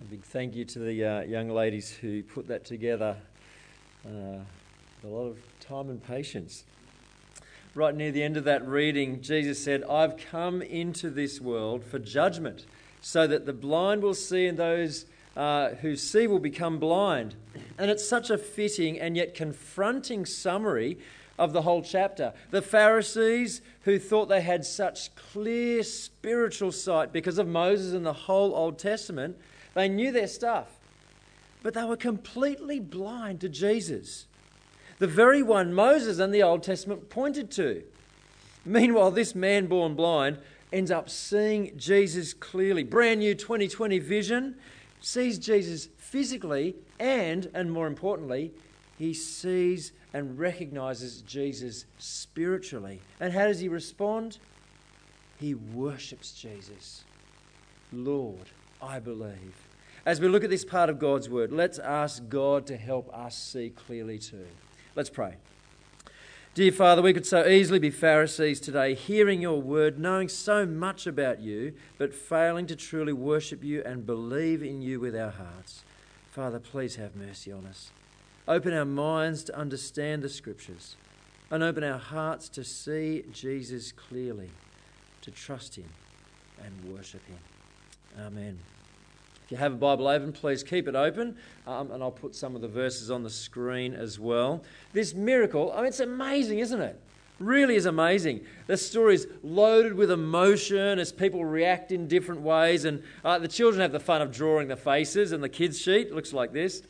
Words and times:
A 0.00 0.04
big 0.04 0.24
thank 0.24 0.56
you 0.56 0.64
to 0.64 0.78
the 0.78 1.04
uh, 1.04 1.20
young 1.24 1.50
ladies 1.50 1.90
who 1.90 2.22
put 2.22 2.48
that 2.48 2.64
together. 2.64 3.16
Uh, 4.06 4.38
a 5.04 5.06
lot 5.06 5.26
of 5.26 5.36
time 5.60 5.90
and 5.90 6.02
patience. 6.02 6.64
Right 7.74 7.94
near 7.94 8.10
the 8.10 8.22
end 8.22 8.38
of 8.38 8.44
that 8.44 8.66
reading, 8.66 9.20
Jesus 9.20 9.62
said, 9.62 9.84
I've 9.84 10.16
come 10.16 10.62
into 10.62 11.10
this 11.10 11.38
world 11.38 11.84
for 11.84 11.98
judgment, 11.98 12.64
so 13.02 13.26
that 13.26 13.44
the 13.44 13.52
blind 13.52 14.02
will 14.02 14.14
see 14.14 14.46
and 14.46 14.58
those 14.58 15.04
uh, 15.36 15.70
who 15.82 15.96
see 15.96 16.26
will 16.26 16.38
become 16.38 16.78
blind. 16.78 17.34
And 17.76 17.90
it's 17.90 18.08
such 18.08 18.30
a 18.30 18.38
fitting 18.38 18.98
and 18.98 19.18
yet 19.18 19.34
confronting 19.34 20.24
summary 20.24 20.98
of 21.38 21.52
the 21.52 21.62
whole 21.62 21.82
chapter. 21.82 22.32
The 22.50 22.62
Pharisees, 22.62 23.60
who 23.82 23.98
thought 23.98 24.30
they 24.30 24.40
had 24.40 24.64
such 24.64 25.14
clear 25.14 25.82
spiritual 25.82 26.72
sight 26.72 27.12
because 27.12 27.36
of 27.36 27.46
Moses 27.46 27.92
and 27.92 28.06
the 28.06 28.14
whole 28.14 28.54
Old 28.54 28.78
Testament, 28.78 29.36
they 29.74 29.88
knew 29.88 30.12
their 30.12 30.26
stuff, 30.26 30.68
but 31.62 31.74
they 31.74 31.84
were 31.84 31.96
completely 31.96 32.80
blind 32.80 33.40
to 33.40 33.48
Jesus, 33.48 34.26
the 34.98 35.06
very 35.06 35.42
one 35.42 35.72
Moses 35.72 36.18
and 36.18 36.34
the 36.34 36.42
Old 36.42 36.62
Testament 36.62 37.08
pointed 37.08 37.50
to. 37.52 37.82
Meanwhile, 38.64 39.12
this 39.12 39.34
man 39.34 39.66
born 39.66 39.94
blind 39.94 40.38
ends 40.72 40.90
up 40.90 41.08
seeing 41.08 41.76
Jesus 41.76 42.34
clearly. 42.34 42.82
Brand 42.82 43.20
new 43.20 43.34
2020 43.34 43.98
vision, 43.98 44.56
sees 45.00 45.38
Jesus 45.38 45.88
physically, 45.96 46.76
and, 46.98 47.50
and 47.54 47.72
more 47.72 47.86
importantly, 47.86 48.52
he 48.98 49.14
sees 49.14 49.92
and 50.12 50.38
recognizes 50.38 51.22
Jesus 51.22 51.86
spiritually. 51.98 53.00
And 53.18 53.32
how 53.32 53.46
does 53.46 53.60
he 53.60 53.68
respond? 53.68 54.38
He 55.38 55.54
worships 55.54 56.32
Jesus. 56.32 57.04
Lord, 57.92 58.50
I 58.82 58.98
believe. 58.98 59.69
As 60.06 60.20
we 60.20 60.28
look 60.28 60.44
at 60.44 60.50
this 60.50 60.64
part 60.64 60.88
of 60.88 60.98
God's 60.98 61.28
word, 61.28 61.52
let's 61.52 61.78
ask 61.78 62.28
God 62.28 62.66
to 62.66 62.76
help 62.76 63.14
us 63.14 63.36
see 63.36 63.70
clearly 63.70 64.18
too. 64.18 64.46
Let's 64.96 65.10
pray. 65.10 65.36
Dear 66.54 66.72
Father, 66.72 67.00
we 67.00 67.12
could 67.12 67.26
so 67.26 67.46
easily 67.46 67.78
be 67.78 67.90
Pharisees 67.90 68.60
today, 68.60 68.94
hearing 68.94 69.40
your 69.40 69.60
word, 69.60 69.98
knowing 69.98 70.28
so 70.28 70.66
much 70.66 71.06
about 71.06 71.40
you, 71.40 71.74
but 71.96 72.12
failing 72.12 72.66
to 72.66 72.76
truly 72.76 73.12
worship 73.12 73.62
you 73.62 73.82
and 73.84 74.04
believe 74.04 74.62
in 74.62 74.82
you 74.82 74.98
with 74.98 75.14
our 75.14 75.30
hearts. 75.30 75.84
Father, 76.30 76.58
please 76.58 76.96
have 76.96 77.14
mercy 77.14 77.52
on 77.52 77.66
us. 77.66 77.92
Open 78.48 78.72
our 78.72 78.84
minds 78.84 79.44
to 79.44 79.56
understand 79.56 80.22
the 80.22 80.28
scriptures 80.28 80.96
and 81.50 81.62
open 81.62 81.84
our 81.84 81.98
hearts 81.98 82.48
to 82.48 82.64
see 82.64 83.24
Jesus 83.32 83.92
clearly, 83.92 84.50
to 85.22 85.30
trust 85.30 85.76
him 85.76 85.88
and 86.64 86.92
worship 86.92 87.24
him. 87.26 87.38
Amen. 88.18 88.58
If 89.50 89.54
you 89.54 89.58
have 89.64 89.72
a 89.72 89.76
Bible 89.78 90.06
open, 90.06 90.30
please 90.30 90.62
keep 90.62 90.86
it 90.86 90.94
open, 90.94 91.34
um, 91.66 91.90
and 91.90 92.04
I'll 92.04 92.12
put 92.12 92.36
some 92.36 92.54
of 92.54 92.62
the 92.62 92.68
verses 92.68 93.10
on 93.10 93.24
the 93.24 93.30
screen 93.30 93.94
as 93.94 94.16
well. 94.16 94.62
This 94.92 95.12
miracle, 95.12 95.72
I 95.72 95.78
mean, 95.78 95.86
it's 95.86 95.98
amazing, 95.98 96.60
isn't 96.60 96.80
it? 96.80 97.00
Really 97.40 97.74
is 97.74 97.84
amazing. 97.84 98.42
The 98.68 98.76
story 98.76 99.16
is 99.16 99.26
loaded 99.42 99.94
with 99.94 100.12
emotion 100.12 101.00
as 101.00 101.10
people 101.10 101.44
react 101.44 101.90
in 101.90 102.06
different 102.06 102.42
ways, 102.42 102.84
and 102.84 103.02
uh, 103.24 103.40
the 103.40 103.48
children 103.48 103.80
have 103.80 103.90
the 103.90 103.98
fun 103.98 104.22
of 104.22 104.30
drawing 104.30 104.68
the 104.68 104.76
faces, 104.76 105.32
and 105.32 105.42
the 105.42 105.48
kids' 105.48 105.80
sheet 105.80 106.14
looks 106.14 106.32
like 106.32 106.52
this. 106.52 106.84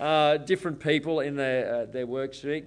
Uh, 0.00 0.38
different 0.38 0.80
people 0.80 1.20
in 1.20 1.36
their, 1.36 1.82
uh, 1.82 1.84
their 1.84 2.06
worksheet. 2.06 2.64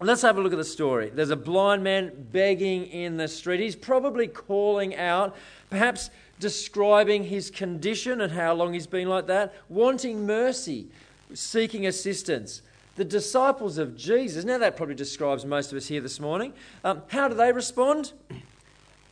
Let's 0.00 0.22
have 0.22 0.38
a 0.38 0.40
look 0.40 0.52
at 0.52 0.58
the 0.58 0.64
story. 0.64 1.10
There's 1.10 1.30
a 1.30 1.36
blind 1.36 1.82
man 1.82 2.12
begging 2.30 2.86
in 2.86 3.16
the 3.16 3.26
street. 3.26 3.58
He's 3.58 3.76
probably 3.76 4.28
calling 4.28 4.94
out, 4.94 5.36
perhaps 5.70 6.10
describing 6.42 7.22
his 7.22 7.50
condition 7.50 8.20
and 8.20 8.32
how 8.32 8.52
long 8.52 8.74
he's 8.74 8.88
been 8.88 9.08
like 9.08 9.28
that, 9.28 9.54
wanting 9.68 10.26
mercy, 10.26 10.88
seeking 11.32 11.86
assistance. 11.86 12.62
The 12.96 13.04
disciples 13.04 13.78
of 13.78 13.96
Jesus, 13.96 14.44
now 14.44 14.58
that 14.58 14.76
probably 14.76 14.96
describes 14.96 15.46
most 15.46 15.70
of 15.70 15.78
us 15.78 15.86
here 15.86 16.00
this 16.00 16.18
morning, 16.18 16.52
um, 16.82 17.02
how 17.08 17.28
do 17.28 17.34
they 17.36 17.52
respond? 17.52 18.12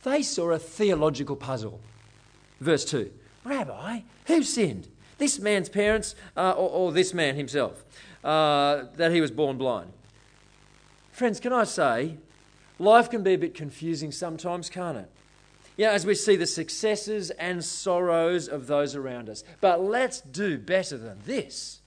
They 0.03 0.21
saw 0.21 0.51
a 0.51 0.59
theological 0.59 1.37
puzzle. 1.37 1.79
Verse 2.59 2.83
2 2.85 3.09
Rabbi, 3.45 4.01
who 4.27 4.43
sinned? 4.43 4.89
This 5.17 5.39
man's 5.39 5.69
parents 5.69 6.15
uh, 6.35 6.51
or, 6.51 6.69
or, 6.69 6.91
this 6.91 7.13
man 7.13 7.35
himself, 7.35 7.85
uh, 8.25 8.85
that 8.97 9.11
he 9.13 9.21
was 9.21 9.31
born 9.31 9.57
blind. 9.57 9.93
Friends, 11.11 11.39
can 11.39 11.53
I 11.53 11.63
say, 11.63 12.17
life 12.77 13.09
can 13.09 13.23
be 13.23 13.33
a 13.33 13.37
bit 13.37 13.53
confusing 13.53 14.11
sometimes, 14.11 14.69
can't 14.69 14.97
it? 14.97 15.11
Yeah, 15.81 15.93
as 15.93 16.05
we 16.05 16.13
see 16.13 16.35
the 16.35 16.45
successes 16.45 17.31
and 17.31 17.65
sorrows 17.65 18.47
of 18.47 18.67
those 18.67 18.95
around 18.95 19.29
us. 19.29 19.43
But 19.61 19.81
let's 19.81 20.21
do 20.21 20.59
better 20.59 20.95
than 20.95 21.17
this. 21.25 21.79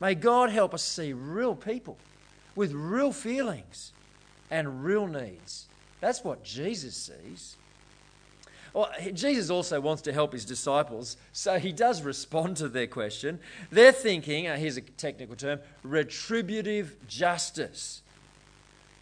May 0.00 0.14
God 0.14 0.50
help 0.50 0.72
us 0.74 0.84
see 0.84 1.12
real 1.12 1.56
people 1.56 1.98
with 2.54 2.72
real 2.72 3.10
feelings 3.10 3.90
and 4.48 4.84
real 4.84 5.08
needs. 5.08 5.66
That's 6.00 6.22
what 6.22 6.44
Jesus 6.44 6.94
sees. 6.94 7.56
Well, 8.72 8.92
Jesus 9.12 9.50
also 9.50 9.80
wants 9.80 10.02
to 10.02 10.12
help 10.12 10.32
his 10.32 10.44
disciples, 10.44 11.16
so 11.32 11.58
he 11.58 11.72
does 11.72 12.02
respond 12.02 12.58
to 12.58 12.68
their 12.68 12.86
question. 12.86 13.40
They're 13.72 13.90
thinking, 13.90 14.46
uh, 14.46 14.56
here's 14.56 14.76
a 14.76 14.82
technical 14.82 15.34
term, 15.34 15.58
retributive 15.82 16.94
justice. 17.08 18.02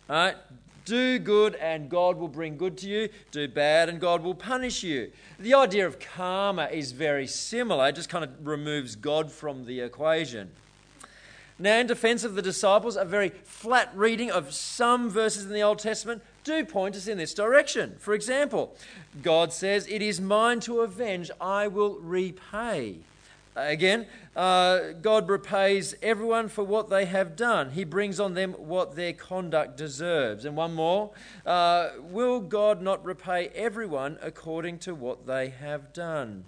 All 0.08 0.16
right? 0.16 0.36
Do 0.86 1.18
good 1.18 1.56
and 1.56 1.90
God 1.90 2.16
will 2.16 2.28
bring 2.28 2.56
good 2.56 2.78
to 2.78 2.88
you. 2.88 3.08
Do 3.32 3.48
bad 3.48 3.88
and 3.88 4.00
God 4.00 4.22
will 4.22 4.34
punish 4.34 4.82
you. 4.82 5.10
The 5.38 5.52
idea 5.52 5.84
of 5.84 5.98
karma 5.98 6.66
is 6.66 6.92
very 6.92 7.26
similar, 7.26 7.88
it 7.88 7.96
just 7.96 8.08
kind 8.08 8.24
of 8.24 8.46
removes 8.46 8.96
God 8.96 9.30
from 9.30 9.66
the 9.66 9.80
equation. 9.80 10.50
Now, 11.58 11.78
in 11.78 11.86
defense 11.86 12.22
of 12.22 12.34
the 12.34 12.42
disciples, 12.42 12.96
a 12.96 13.04
very 13.04 13.30
flat 13.44 13.90
reading 13.94 14.30
of 14.30 14.52
some 14.52 15.08
verses 15.08 15.44
in 15.44 15.52
the 15.52 15.62
Old 15.62 15.78
Testament 15.78 16.22
do 16.44 16.64
point 16.64 16.94
us 16.94 17.08
in 17.08 17.18
this 17.18 17.34
direction. 17.34 17.96
For 17.98 18.14
example, 18.14 18.76
God 19.22 19.52
says, 19.52 19.88
It 19.88 20.02
is 20.02 20.20
mine 20.20 20.60
to 20.60 20.80
avenge, 20.82 21.30
I 21.40 21.66
will 21.66 21.98
repay. 21.98 22.98
Again, 23.56 24.06
uh, 24.36 24.92
God 25.00 25.30
repays 25.30 25.94
everyone 26.02 26.48
for 26.48 26.62
what 26.62 26.90
they 26.90 27.06
have 27.06 27.36
done. 27.36 27.70
He 27.70 27.84
brings 27.84 28.20
on 28.20 28.34
them 28.34 28.52
what 28.52 28.96
their 28.96 29.14
conduct 29.14 29.78
deserves. 29.78 30.44
And 30.44 30.54
one 30.56 30.74
more 30.74 31.12
uh, 31.46 31.90
Will 32.02 32.40
God 32.40 32.82
not 32.82 33.02
repay 33.02 33.48
everyone 33.54 34.18
according 34.20 34.78
to 34.80 34.94
what 34.94 35.26
they 35.26 35.48
have 35.48 35.94
done? 35.94 36.44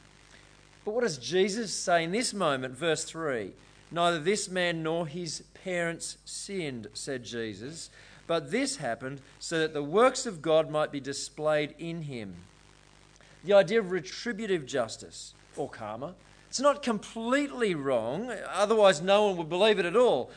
But 0.84 0.92
what 0.94 1.02
does 1.02 1.16
Jesus 1.16 1.72
say 1.72 2.04
in 2.04 2.12
this 2.12 2.34
moment? 2.34 2.76
Verse 2.76 3.04
3 3.04 3.52
Neither 3.90 4.18
this 4.18 4.50
man 4.50 4.82
nor 4.82 5.06
his 5.06 5.44
parents 5.64 6.18
sinned, 6.26 6.88
said 6.92 7.24
Jesus, 7.24 7.88
but 8.26 8.50
this 8.50 8.76
happened 8.76 9.22
so 9.38 9.58
that 9.60 9.72
the 9.72 9.82
works 9.82 10.26
of 10.26 10.42
God 10.42 10.70
might 10.70 10.92
be 10.92 11.00
displayed 11.00 11.74
in 11.78 12.02
him. 12.02 12.36
The 13.44 13.54
idea 13.54 13.78
of 13.78 13.90
retributive 13.90 14.66
justice 14.66 15.32
or 15.56 15.70
karma. 15.70 16.14
It's 16.48 16.60
not 16.60 16.82
completely 16.82 17.74
wrong, 17.74 18.32
otherwise, 18.52 19.02
no 19.02 19.26
one 19.26 19.36
would 19.36 19.48
believe 19.48 19.78
it 19.78 19.84
at 19.84 19.96
all. 19.96 20.30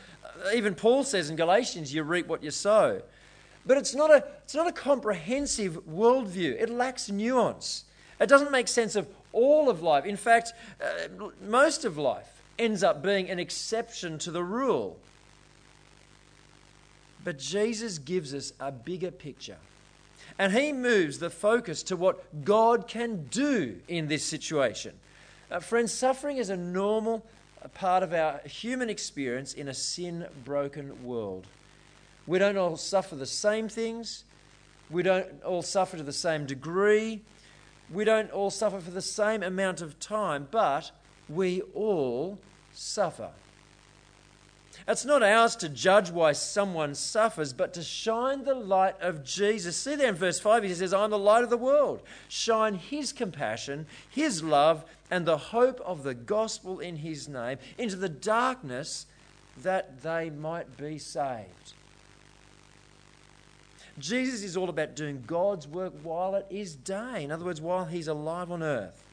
Even 0.54 0.74
Paul 0.74 1.04
says 1.04 1.30
in 1.30 1.36
Galatians, 1.36 1.94
you 1.94 2.02
reap 2.02 2.26
what 2.26 2.42
you 2.42 2.50
sow. 2.50 3.00
But 3.64 3.78
it's 3.78 3.94
not 3.94 4.10
a, 4.10 4.24
it's 4.42 4.54
not 4.54 4.68
a 4.68 4.72
comprehensive 4.72 5.86
worldview, 5.86 6.60
it 6.60 6.68
lacks 6.68 7.08
nuance. 7.08 7.84
It 8.20 8.28
doesn't 8.28 8.50
make 8.50 8.68
sense 8.68 8.94
of 8.94 9.08
all 9.32 9.70
of 9.70 9.82
life. 9.82 10.04
In 10.04 10.16
fact, 10.16 10.52
uh, 10.80 11.30
most 11.42 11.84
of 11.84 11.96
life 11.96 12.42
ends 12.58 12.82
up 12.82 13.02
being 13.02 13.30
an 13.30 13.38
exception 13.38 14.18
to 14.18 14.30
the 14.30 14.44
rule. 14.44 14.98
But 17.24 17.38
Jesus 17.38 17.98
gives 17.98 18.34
us 18.34 18.52
a 18.60 18.70
bigger 18.70 19.10
picture. 19.10 19.56
And 20.38 20.52
he 20.52 20.72
moves 20.72 21.18
the 21.18 21.30
focus 21.30 21.82
to 21.84 21.96
what 21.96 22.44
God 22.44 22.86
can 22.86 23.26
do 23.26 23.80
in 23.88 24.08
this 24.08 24.24
situation. 24.24 24.92
Uh, 25.52 25.60
friends, 25.60 25.92
suffering 25.92 26.38
is 26.38 26.48
a 26.48 26.56
normal 26.56 27.22
part 27.74 28.02
of 28.02 28.14
our 28.14 28.38
human 28.46 28.88
experience 28.88 29.52
in 29.52 29.68
a 29.68 29.74
sin 29.74 30.26
broken 30.46 31.04
world. 31.04 31.46
We 32.26 32.38
don't 32.38 32.56
all 32.56 32.78
suffer 32.78 33.16
the 33.16 33.26
same 33.26 33.68
things, 33.68 34.24
we 34.88 35.02
don't 35.02 35.42
all 35.42 35.60
suffer 35.60 35.98
to 35.98 36.02
the 36.02 36.10
same 36.10 36.46
degree, 36.46 37.20
we 37.92 38.04
don't 38.04 38.30
all 38.30 38.48
suffer 38.48 38.80
for 38.80 38.92
the 38.92 39.02
same 39.02 39.42
amount 39.42 39.82
of 39.82 40.00
time, 40.00 40.48
but 40.50 40.90
we 41.28 41.60
all 41.74 42.38
suffer. 42.72 43.28
It's 44.88 45.04
not 45.04 45.22
ours 45.22 45.54
to 45.56 45.68
judge 45.68 46.10
why 46.10 46.32
someone 46.32 46.94
suffers, 46.94 47.52
but 47.52 47.72
to 47.74 47.82
shine 47.82 48.44
the 48.44 48.54
light 48.54 49.00
of 49.00 49.24
Jesus. 49.24 49.76
See 49.76 49.94
there 49.94 50.08
in 50.08 50.14
verse 50.14 50.40
5, 50.40 50.64
he 50.64 50.74
says, 50.74 50.92
I'm 50.92 51.10
the 51.10 51.18
light 51.18 51.44
of 51.44 51.50
the 51.50 51.56
world. 51.56 52.02
Shine 52.28 52.74
his 52.74 53.12
compassion, 53.12 53.86
his 54.10 54.42
love, 54.42 54.84
and 55.10 55.24
the 55.24 55.36
hope 55.36 55.80
of 55.82 56.02
the 56.02 56.14
gospel 56.14 56.80
in 56.80 56.96
his 56.96 57.28
name 57.28 57.58
into 57.78 57.96
the 57.96 58.08
darkness 58.08 59.06
that 59.58 60.02
they 60.02 60.30
might 60.30 60.76
be 60.76 60.98
saved. 60.98 61.74
Jesus 63.98 64.42
is 64.42 64.56
all 64.56 64.70
about 64.70 64.96
doing 64.96 65.22
God's 65.26 65.68
work 65.68 65.92
while 66.02 66.34
it 66.34 66.46
is 66.50 66.74
day. 66.74 67.22
In 67.22 67.30
other 67.30 67.44
words, 67.44 67.60
while 67.60 67.84
he's 67.84 68.08
alive 68.08 68.50
on 68.50 68.62
earth. 68.62 69.04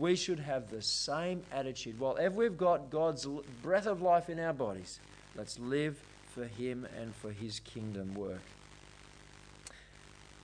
We 0.00 0.16
should 0.16 0.40
have 0.40 0.70
the 0.70 0.82
same 0.82 1.42
attitude. 1.52 2.00
While 2.00 2.16
ever 2.18 2.34
we've 2.34 2.56
got 2.56 2.90
God's 2.90 3.26
breath 3.62 3.86
of 3.86 4.00
life 4.02 4.30
in 4.30 4.40
our 4.40 4.54
bodies, 4.54 4.98
let's 5.36 5.58
live 5.58 6.02
for 6.34 6.44
Him 6.44 6.86
and 6.98 7.14
for 7.14 7.30
His 7.30 7.60
kingdom 7.60 8.14
work. 8.14 8.42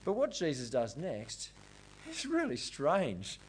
But 0.04 0.12
what 0.12 0.32
Jesus 0.32 0.70
does 0.70 0.96
next 0.96 1.50
is 2.08 2.26
really 2.26 2.56
strange. 2.56 3.40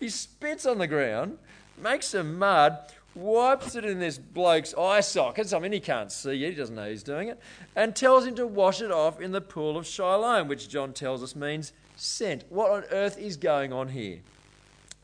He 0.00 0.08
spits 0.08 0.66
on 0.66 0.78
the 0.78 0.86
ground, 0.86 1.38
makes 1.80 2.06
some 2.06 2.38
mud, 2.38 2.78
wipes 3.14 3.76
it 3.76 3.84
in 3.84 3.98
this 3.98 4.18
bloke's 4.18 4.74
eye 4.74 5.00
sockets. 5.00 5.52
I 5.52 5.58
mean, 5.58 5.72
he 5.72 5.80
can't 5.80 6.10
see 6.10 6.44
it, 6.44 6.50
he 6.50 6.56
doesn't 6.56 6.74
know 6.74 6.88
he's 6.88 7.02
doing 7.02 7.28
it, 7.28 7.38
and 7.76 7.94
tells 7.94 8.26
him 8.26 8.34
to 8.36 8.46
wash 8.46 8.80
it 8.80 8.90
off 8.90 9.20
in 9.20 9.32
the 9.32 9.40
pool 9.40 9.76
of 9.76 9.86
Siloam, 9.86 10.48
which 10.48 10.68
John 10.68 10.92
tells 10.92 11.22
us 11.22 11.36
means 11.36 11.72
sent. 11.94 12.44
What 12.48 12.70
on 12.70 12.84
earth 12.90 13.18
is 13.18 13.36
going 13.36 13.72
on 13.72 13.88
here? 13.88 14.20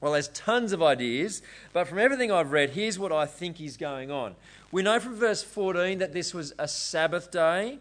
Well, 0.03 0.13
there's 0.13 0.29
tons 0.29 0.73
of 0.73 0.83
ideas, 0.83 1.41
but 1.73 1.89
from 1.89 1.99
everything 1.99 2.31
I've 2.31 2.53
read, 2.53 2.71
here's 2.71 2.99
what 2.99 3.13
I 3.13 3.25
think 3.25 3.59
is 3.59 3.79
going 3.79 4.11
on. 4.11 4.35
We 4.71 4.83
know 4.83 5.01
from 5.01 5.15
verse 5.15 5.43
14 5.43 5.99
that 5.99 6.13
this 6.13 6.35
was 6.35 6.53
a 6.59 6.69
Sabbath 6.69 7.31
day. 7.31 7.79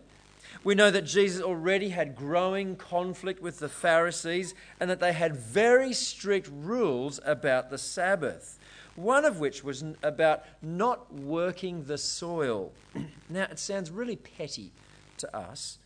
We 0.64 0.74
know 0.74 0.92
that 0.92 1.02
Jesus 1.02 1.42
already 1.42 1.90
had 1.90 2.16
growing 2.16 2.78
conflict 2.78 3.42
with 3.42 3.60
the 3.60 3.68
Pharisees 3.68 4.54
and 4.80 4.90
that 4.90 5.02
they 5.02 5.12
had 5.12 5.36
very 5.36 5.92
strict 5.92 6.50
rules 6.54 7.20
about 7.26 7.70
the 7.70 7.78
Sabbath 7.78 8.58
one 8.96 9.26
of 9.26 9.40
which 9.40 9.64
was 9.64 9.84
about 10.04 10.44
not 10.62 11.14
working 11.14 11.86
the 11.86 11.98
soil. 11.98 12.72
now, 13.30 13.44
it 13.44 13.60
sounds 13.60 13.90
really 13.90 14.16
petty 14.16 14.72
to 15.18 15.36
us, 15.36 15.78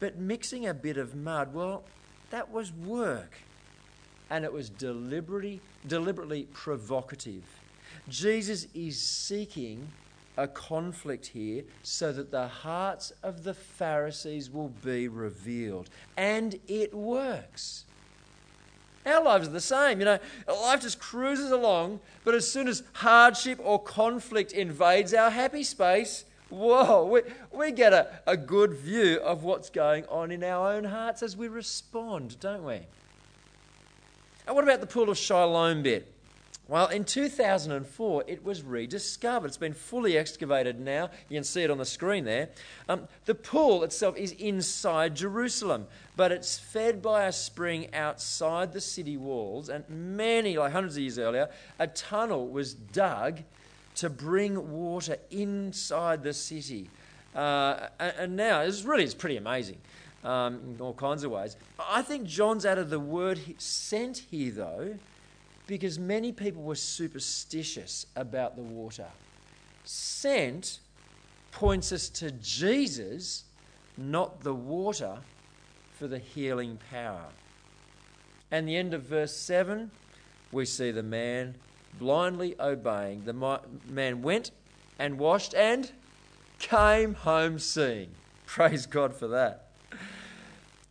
but 0.00 0.18
mixing 0.18 0.66
a 0.66 0.74
bit 0.74 0.96
of 0.96 1.14
mud, 1.14 1.52
well, 1.54 1.84
that 2.30 2.50
was 2.50 2.72
work. 2.72 3.38
And 4.30 4.44
it 4.44 4.52
was 4.52 4.70
deliberately, 4.70 5.60
deliberately 5.86 6.48
provocative. 6.52 7.44
Jesus 8.08 8.66
is 8.74 9.00
seeking 9.00 9.88
a 10.36 10.48
conflict 10.48 11.26
here 11.26 11.62
so 11.82 12.12
that 12.12 12.30
the 12.30 12.46
hearts 12.46 13.12
of 13.22 13.44
the 13.44 13.54
Pharisees 13.54 14.50
will 14.50 14.72
be 14.82 15.08
revealed. 15.08 15.90
And 16.16 16.58
it 16.68 16.94
works. 16.94 17.84
Our 19.04 19.22
lives 19.22 19.48
are 19.48 19.52
the 19.52 19.60
same. 19.60 19.98
You 19.98 20.04
know, 20.04 20.18
life 20.48 20.80
just 20.80 21.00
cruises 21.00 21.50
along, 21.50 22.00
but 22.24 22.34
as 22.34 22.50
soon 22.50 22.68
as 22.68 22.82
hardship 22.92 23.58
or 23.62 23.82
conflict 23.82 24.52
invades 24.52 25.12
our 25.12 25.30
happy 25.30 25.64
space, 25.64 26.24
whoa, 26.50 27.06
we, 27.06 27.22
we 27.52 27.72
get 27.72 27.92
a, 27.92 28.20
a 28.26 28.36
good 28.36 28.74
view 28.74 29.18
of 29.20 29.42
what's 29.42 29.70
going 29.70 30.04
on 30.06 30.30
in 30.30 30.44
our 30.44 30.72
own 30.72 30.84
hearts 30.84 31.22
as 31.22 31.36
we 31.36 31.48
respond, 31.48 32.38
don't 32.38 32.64
we? 32.64 32.80
And 34.46 34.56
what 34.56 34.64
about 34.64 34.80
the 34.80 34.86
pool 34.86 35.08
of 35.08 35.18
Siloam 35.18 35.82
bit? 35.82 36.12
Well, 36.68 36.86
in 36.88 37.04
2004, 37.04 38.24
it 38.26 38.44
was 38.44 38.62
rediscovered. 38.62 39.48
It's 39.48 39.56
been 39.56 39.74
fully 39.74 40.16
excavated 40.16 40.80
now. 40.80 41.10
You 41.28 41.36
can 41.36 41.44
see 41.44 41.62
it 41.62 41.70
on 41.70 41.78
the 41.78 41.84
screen 41.84 42.24
there. 42.24 42.50
Um, 42.88 43.08
the 43.24 43.34
pool 43.34 43.82
itself 43.82 44.16
is 44.16 44.32
inside 44.32 45.16
Jerusalem, 45.16 45.86
but 46.16 46.32
it's 46.32 46.58
fed 46.58 47.02
by 47.02 47.24
a 47.24 47.32
spring 47.32 47.92
outside 47.94 48.72
the 48.72 48.80
city 48.80 49.16
walls. 49.16 49.68
And 49.68 49.84
many, 49.88 50.56
like 50.56 50.72
hundreds 50.72 50.96
of 50.96 51.02
years 51.02 51.18
earlier, 51.18 51.50
a 51.78 51.88
tunnel 51.88 52.48
was 52.48 52.74
dug 52.74 53.40
to 53.96 54.08
bring 54.08 54.70
water 54.70 55.18
inside 55.30 56.22
the 56.22 56.32
city. 56.32 56.88
Uh, 57.34 57.88
and 57.98 58.36
now, 58.36 58.60
it's 58.60 58.82
really 58.84 59.04
it's 59.04 59.14
pretty 59.14 59.36
amazing 59.36 59.78
um, 60.24 60.60
in 60.64 60.80
all 60.80 60.94
kinds 60.94 61.24
of 61.24 61.30
ways. 61.30 61.56
I 61.78 62.02
think 62.02 62.24
John's 62.24 62.64
added 62.64 62.90
the 62.90 63.00
word 63.00 63.40
sent 63.58 64.18
here, 64.30 64.50
though 64.50 64.94
because 65.66 65.98
many 65.98 66.32
people 66.32 66.62
were 66.62 66.74
superstitious 66.74 68.06
about 68.16 68.56
the 68.56 68.62
water. 68.62 69.06
Sent 69.84 70.80
points 71.50 71.92
us 71.92 72.08
to 72.10 72.30
Jesus, 72.32 73.44
not 73.96 74.40
the 74.40 74.54
water, 74.54 75.18
for 75.92 76.08
the 76.08 76.18
healing 76.18 76.78
power. 76.90 77.26
And 78.50 78.68
the 78.68 78.76
end 78.76 78.92
of 78.92 79.02
verse 79.02 79.34
7, 79.34 79.90
we 80.50 80.64
see 80.66 80.90
the 80.90 81.02
man 81.02 81.54
blindly 81.98 82.54
obeying. 82.60 83.24
The 83.24 83.60
man 83.88 84.22
went 84.22 84.50
and 84.98 85.18
washed 85.18 85.54
and 85.54 85.90
came 86.58 87.14
home 87.14 87.58
seeing. 87.58 88.10
Praise 88.46 88.86
God 88.86 89.14
for 89.14 89.28
that. 89.28 89.61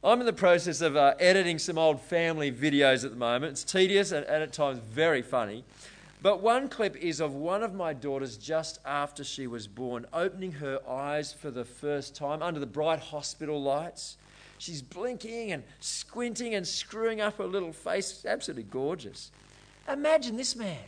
I'm 0.04 0.20
in 0.20 0.26
the 0.26 0.34
process 0.34 0.82
of 0.82 0.96
uh, 0.96 1.14
editing 1.20 1.60
some 1.60 1.78
old 1.78 2.02
family 2.02 2.52
videos 2.52 3.06
at 3.06 3.12
the 3.12 3.18
moment. 3.18 3.52
It's 3.52 3.64
tedious 3.64 4.12
and, 4.12 4.26
and 4.26 4.42
at 4.42 4.52
times 4.52 4.80
very 4.80 5.22
funny. 5.22 5.64
But 6.24 6.42
one 6.42 6.70
clip 6.70 6.96
is 6.96 7.20
of 7.20 7.36
one 7.36 7.62
of 7.62 7.76
my 7.76 7.94
daughters 7.94 8.36
just 8.38 8.80
after 8.84 9.24
she 9.24 9.46
was 9.46 9.68
born, 9.68 10.08
opening 10.12 10.54
her 10.54 10.80
eyes 10.90 11.32
for 11.32 11.52
the 11.52 11.64
first 11.64 12.16
time 12.16 12.42
under 12.42 12.60
the 12.60 12.66
bright 12.66 13.00
hospital 13.00 13.62
lights. 13.62 14.18
She's 14.58 14.82
blinking 14.82 15.52
and 15.52 15.64
squinting 15.80 16.56
and 16.56 16.68
screwing 16.68 17.22
up 17.22 17.38
her 17.38 17.46
little 17.46 17.74
face. 17.74 18.26
Absolutely 18.26 18.64
gorgeous. 18.64 19.30
Imagine 19.88 20.36
this 20.36 20.56
man, 20.56 20.86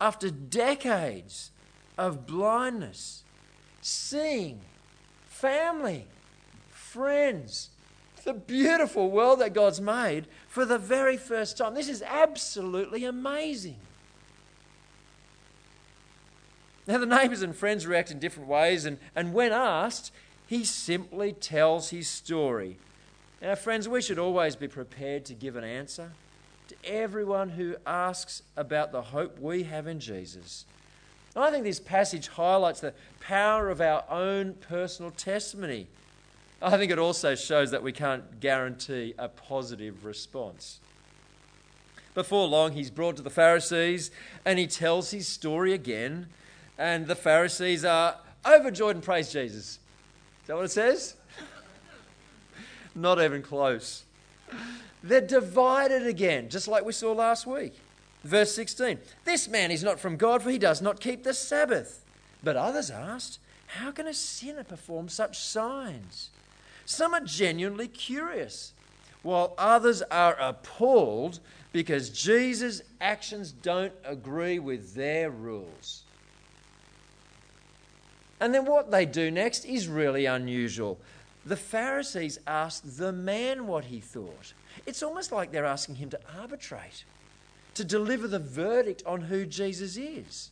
after 0.00 0.30
decades 0.30 1.50
of 1.98 2.26
blindness, 2.26 3.22
seeing 3.82 4.60
family 5.28 6.06
friends, 6.92 7.70
the 8.24 8.32
beautiful 8.32 9.10
world 9.10 9.40
that 9.40 9.54
God's 9.54 9.80
made 9.80 10.26
for 10.48 10.64
the 10.64 10.78
very 10.78 11.16
first 11.16 11.56
time. 11.56 11.74
This 11.74 11.88
is 11.88 12.02
absolutely 12.02 13.04
amazing. 13.04 13.76
Now, 16.86 16.98
the 16.98 17.06
neighbours 17.06 17.42
and 17.42 17.54
friends 17.54 17.86
react 17.86 18.10
in 18.10 18.18
different 18.18 18.48
ways, 18.48 18.84
and, 18.84 18.98
and 19.14 19.32
when 19.32 19.52
asked, 19.52 20.10
he 20.48 20.64
simply 20.64 21.32
tells 21.32 21.90
his 21.90 22.08
story. 22.08 22.76
Now, 23.40 23.54
friends, 23.54 23.88
we 23.88 24.02
should 24.02 24.18
always 24.18 24.56
be 24.56 24.66
prepared 24.66 25.24
to 25.26 25.34
give 25.34 25.54
an 25.54 25.62
answer 25.62 26.10
to 26.68 26.74
everyone 26.84 27.50
who 27.50 27.76
asks 27.86 28.42
about 28.56 28.90
the 28.90 29.02
hope 29.02 29.38
we 29.38 29.62
have 29.62 29.86
in 29.86 30.00
Jesus. 30.00 30.64
And 31.36 31.44
I 31.44 31.50
think 31.52 31.62
this 31.62 31.78
passage 31.78 32.26
highlights 32.28 32.80
the 32.80 32.94
power 33.20 33.70
of 33.70 33.80
our 33.80 34.04
own 34.10 34.54
personal 34.54 35.12
testimony 35.12 35.86
I 36.62 36.76
think 36.76 36.92
it 36.92 36.98
also 36.98 37.34
shows 37.34 37.70
that 37.70 37.82
we 37.82 37.92
can't 37.92 38.38
guarantee 38.38 39.14
a 39.18 39.28
positive 39.28 40.04
response. 40.04 40.78
Before 42.14 42.46
long, 42.46 42.72
he's 42.72 42.90
brought 42.90 43.16
to 43.16 43.22
the 43.22 43.30
Pharisees 43.30 44.10
and 44.44 44.58
he 44.58 44.66
tells 44.66 45.10
his 45.10 45.26
story 45.26 45.72
again, 45.72 46.26
and 46.76 47.06
the 47.06 47.14
Pharisees 47.14 47.84
are 47.84 48.16
overjoyed 48.46 48.96
and 48.96 49.04
praise 49.04 49.32
Jesus. 49.32 49.78
Is 50.42 50.46
that 50.46 50.56
what 50.56 50.66
it 50.66 50.70
says? 50.70 51.16
Not 52.94 53.22
even 53.22 53.40
close. 53.40 54.04
They're 55.02 55.20
divided 55.20 56.06
again, 56.06 56.50
just 56.50 56.68
like 56.68 56.84
we 56.84 56.92
saw 56.92 57.12
last 57.12 57.46
week. 57.46 57.74
Verse 58.22 58.54
16 58.54 58.98
This 59.24 59.48
man 59.48 59.70
is 59.70 59.82
not 59.82 59.98
from 59.98 60.16
God, 60.16 60.42
for 60.42 60.50
he 60.50 60.58
does 60.58 60.82
not 60.82 61.00
keep 61.00 61.22
the 61.22 61.32
Sabbath. 61.32 62.04
But 62.42 62.56
others 62.56 62.90
asked, 62.90 63.38
How 63.66 63.92
can 63.92 64.06
a 64.06 64.12
sinner 64.12 64.64
perform 64.64 65.08
such 65.08 65.38
signs? 65.38 66.30
Some 66.90 67.14
are 67.14 67.20
genuinely 67.20 67.86
curious, 67.86 68.72
while 69.22 69.54
others 69.56 70.02
are 70.10 70.36
appalled 70.40 71.38
because 71.72 72.10
Jesus' 72.10 72.82
actions 73.00 73.52
don't 73.52 73.92
agree 74.04 74.58
with 74.58 74.94
their 74.96 75.30
rules. 75.30 76.02
And 78.40 78.52
then 78.52 78.64
what 78.64 78.90
they 78.90 79.06
do 79.06 79.30
next 79.30 79.64
is 79.64 79.86
really 79.86 80.26
unusual. 80.26 80.98
The 81.46 81.56
Pharisees 81.56 82.40
ask 82.44 82.82
the 82.84 83.12
man 83.12 83.68
what 83.68 83.84
he 83.84 84.00
thought. 84.00 84.52
It's 84.84 85.04
almost 85.04 85.30
like 85.30 85.52
they're 85.52 85.64
asking 85.64 85.94
him 85.94 86.10
to 86.10 86.20
arbitrate, 86.40 87.04
to 87.74 87.84
deliver 87.84 88.26
the 88.26 88.40
verdict 88.40 89.04
on 89.06 89.20
who 89.20 89.46
Jesus 89.46 89.96
is. 89.96 90.50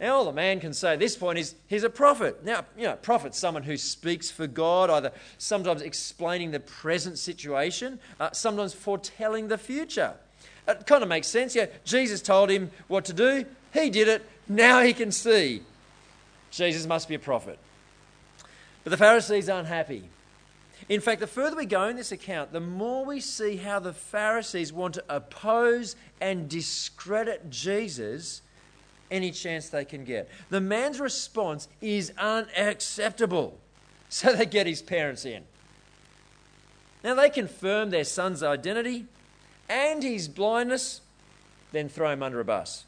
Now, 0.00 0.16
all 0.16 0.24
the 0.24 0.32
man 0.32 0.60
can 0.60 0.72
say 0.72 0.92
at 0.92 1.00
this 1.00 1.16
point 1.16 1.38
is 1.38 1.54
he's 1.66 1.82
a 1.82 1.90
prophet. 1.90 2.44
Now, 2.44 2.64
you 2.76 2.84
know, 2.84 2.94
prophet's 2.94 3.38
someone 3.38 3.64
who 3.64 3.76
speaks 3.76 4.30
for 4.30 4.46
God, 4.46 4.90
either 4.90 5.12
sometimes 5.38 5.82
explaining 5.82 6.52
the 6.52 6.60
present 6.60 7.18
situation, 7.18 7.98
uh, 8.20 8.30
sometimes 8.32 8.74
foretelling 8.74 9.48
the 9.48 9.58
future. 9.58 10.14
It 10.68 10.86
kind 10.86 11.02
of 11.02 11.08
makes 11.08 11.26
sense. 11.26 11.56
Yeah, 11.56 11.66
Jesus 11.84 12.22
told 12.22 12.50
him 12.50 12.70
what 12.86 13.06
to 13.06 13.12
do, 13.12 13.44
he 13.72 13.90
did 13.90 14.06
it, 14.06 14.24
now 14.48 14.82
he 14.82 14.92
can 14.92 15.10
see. 15.10 15.62
Jesus 16.50 16.86
must 16.86 17.08
be 17.08 17.14
a 17.14 17.18
prophet. 17.18 17.58
But 18.84 18.90
the 18.90 18.96
Pharisees 18.96 19.48
aren't 19.48 19.68
happy. 19.68 20.04
In 20.88 21.00
fact, 21.00 21.20
the 21.20 21.26
further 21.26 21.56
we 21.56 21.66
go 21.66 21.88
in 21.88 21.96
this 21.96 22.12
account, 22.12 22.52
the 22.52 22.60
more 22.60 23.04
we 23.04 23.20
see 23.20 23.56
how 23.56 23.80
the 23.80 23.92
Pharisees 23.92 24.72
want 24.72 24.94
to 24.94 25.04
oppose 25.08 25.96
and 26.20 26.48
discredit 26.48 27.50
Jesus 27.50 28.42
any 29.10 29.30
chance 29.30 29.68
they 29.68 29.84
can 29.84 30.04
get. 30.04 30.28
The 30.50 30.60
man's 30.60 31.00
response 31.00 31.68
is 31.80 32.12
unacceptable. 32.18 33.58
So 34.10 34.32
they 34.32 34.46
get 34.46 34.66
his 34.66 34.80
parents 34.80 35.26
in. 35.26 35.44
Now 37.04 37.12
they 37.12 37.28
confirm 37.28 37.90
their 37.90 38.04
son's 38.04 38.42
identity 38.42 39.04
and 39.68 40.02
his 40.02 40.28
blindness, 40.28 41.02
then 41.72 41.90
throw 41.90 42.10
him 42.10 42.22
under 42.22 42.40
a 42.40 42.44
bus. 42.44 42.86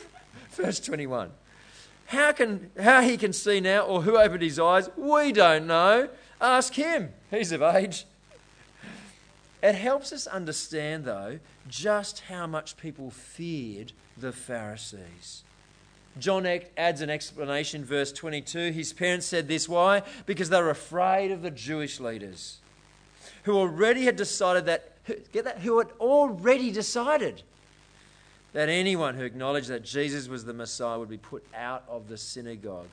Verse 0.52 0.80
21. 0.80 1.32
How, 2.06 2.32
can, 2.32 2.70
how 2.80 3.02
he 3.02 3.16
can 3.16 3.34
see 3.34 3.60
now 3.60 3.80
or 3.80 4.00
who 4.02 4.16
opened 4.16 4.42
his 4.42 4.58
eyes, 4.58 4.88
we 4.96 5.32
don't 5.32 5.66
know. 5.66 6.08
Ask 6.40 6.74
him. 6.74 7.12
He's 7.30 7.52
of 7.52 7.62
age. 7.62 8.06
It 9.62 9.74
helps 9.74 10.12
us 10.12 10.26
understand, 10.26 11.04
though, 11.04 11.38
just 11.68 12.20
how 12.20 12.46
much 12.46 12.76
people 12.76 13.10
feared 13.10 13.92
the 14.16 14.32
Pharisees. 14.32 15.42
John 16.18 16.46
adds 16.76 17.00
an 17.00 17.10
explanation, 17.10 17.84
verse 17.84 18.12
22. 18.12 18.70
His 18.70 18.92
parents 18.92 19.26
said 19.26 19.48
this. 19.48 19.68
Why? 19.68 20.02
Because 20.26 20.48
they 20.48 20.60
were 20.60 20.70
afraid 20.70 21.30
of 21.30 21.42
the 21.42 21.50
Jewish 21.50 21.98
leaders 21.98 22.58
who 23.44 23.56
already 23.56 24.04
had 24.04 24.16
decided 24.16 24.66
that, 24.66 24.92
get 25.32 25.44
that, 25.44 25.58
who 25.58 25.78
had 25.78 25.88
already 26.00 26.70
decided 26.70 27.42
that 28.52 28.68
anyone 28.68 29.14
who 29.16 29.24
acknowledged 29.24 29.68
that 29.68 29.84
Jesus 29.84 30.28
was 30.28 30.44
the 30.44 30.54
Messiah 30.54 30.98
would 30.98 31.10
be 31.10 31.18
put 31.18 31.44
out 31.54 31.84
of 31.88 32.08
the 32.08 32.16
synagogue. 32.16 32.88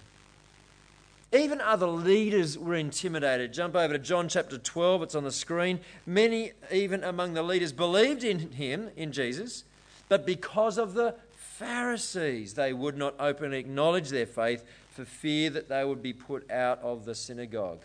Even 1.32 1.62
other 1.62 1.88
leaders 1.88 2.58
were 2.58 2.76
intimidated. 2.76 3.54
Jump 3.54 3.76
over 3.76 3.94
to 3.94 4.00
John 4.00 4.28
chapter 4.28 4.58
12, 4.58 5.04
it's 5.04 5.16
on 5.16 5.24
the 5.24 5.32
screen. 5.32 5.80
Many, 6.06 6.52
even 6.72 7.04
among 7.06 7.34
the 7.34 7.44
leaders, 7.44 7.72
believed 7.72 8.24
in 8.24 8.52
him, 8.52 8.90
in 8.98 9.14
Jesus, 9.14 9.64
but 10.10 10.26
because 10.26 10.78
of 10.78 10.94
the 10.94 11.16
Pharisees, 11.58 12.54
they 12.54 12.74
would 12.74 12.98
not 12.98 13.14
openly 13.20 13.60
acknowledge 13.60 14.10
their 14.10 14.26
faith 14.26 14.64
for 14.90 15.06
fear 15.06 15.50
that 15.52 15.70
they 15.70 15.84
would 15.84 16.02
be 16.02 16.14
put 16.14 16.50
out 16.50 16.80
of 16.80 17.06
the 17.06 17.14
synagogue. 17.14 17.80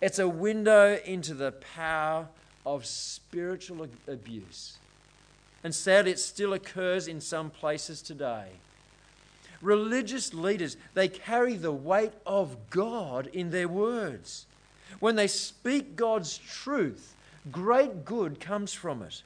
It's 0.00 0.18
a 0.18 0.28
window 0.28 0.98
into 1.04 1.34
the 1.34 1.52
power 1.52 2.28
of 2.66 2.84
spiritual 2.84 3.86
abuse. 4.08 4.78
And 5.64 5.74
sadly, 5.74 6.10
it 6.10 6.18
still 6.18 6.52
occurs 6.52 7.08
in 7.08 7.20
some 7.20 7.48
places 7.48 8.02
today. 8.02 8.48
Religious 9.62 10.34
leaders, 10.34 10.76
they 10.94 11.08
carry 11.08 11.54
the 11.54 11.72
weight 11.72 12.12
of 12.26 12.70
God 12.70 13.28
in 13.28 13.50
their 13.50 13.68
words. 13.68 14.46
When 14.98 15.14
they 15.14 15.28
speak 15.28 15.94
God's 15.94 16.36
truth, 16.36 17.14
great 17.50 18.04
good 18.04 18.40
comes 18.40 18.72
from 18.72 19.02
it. 19.02 19.22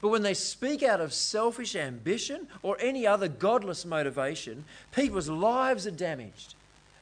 But 0.00 0.08
when 0.08 0.22
they 0.22 0.34
speak 0.34 0.82
out 0.82 1.00
of 1.00 1.12
selfish 1.12 1.76
ambition 1.76 2.48
or 2.62 2.76
any 2.80 3.06
other 3.06 3.28
godless 3.28 3.84
motivation, 3.84 4.64
people's 4.92 5.28
lives 5.28 5.86
are 5.86 5.92
damaged 5.92 6.54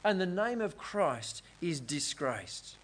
and 0.03 0.21
the 0.21 0.25
name 0.25 0.61
of 0.61 0.77
Christ 0.77 1.41
is 1.61 1.79
disgraced. 1.79 2.75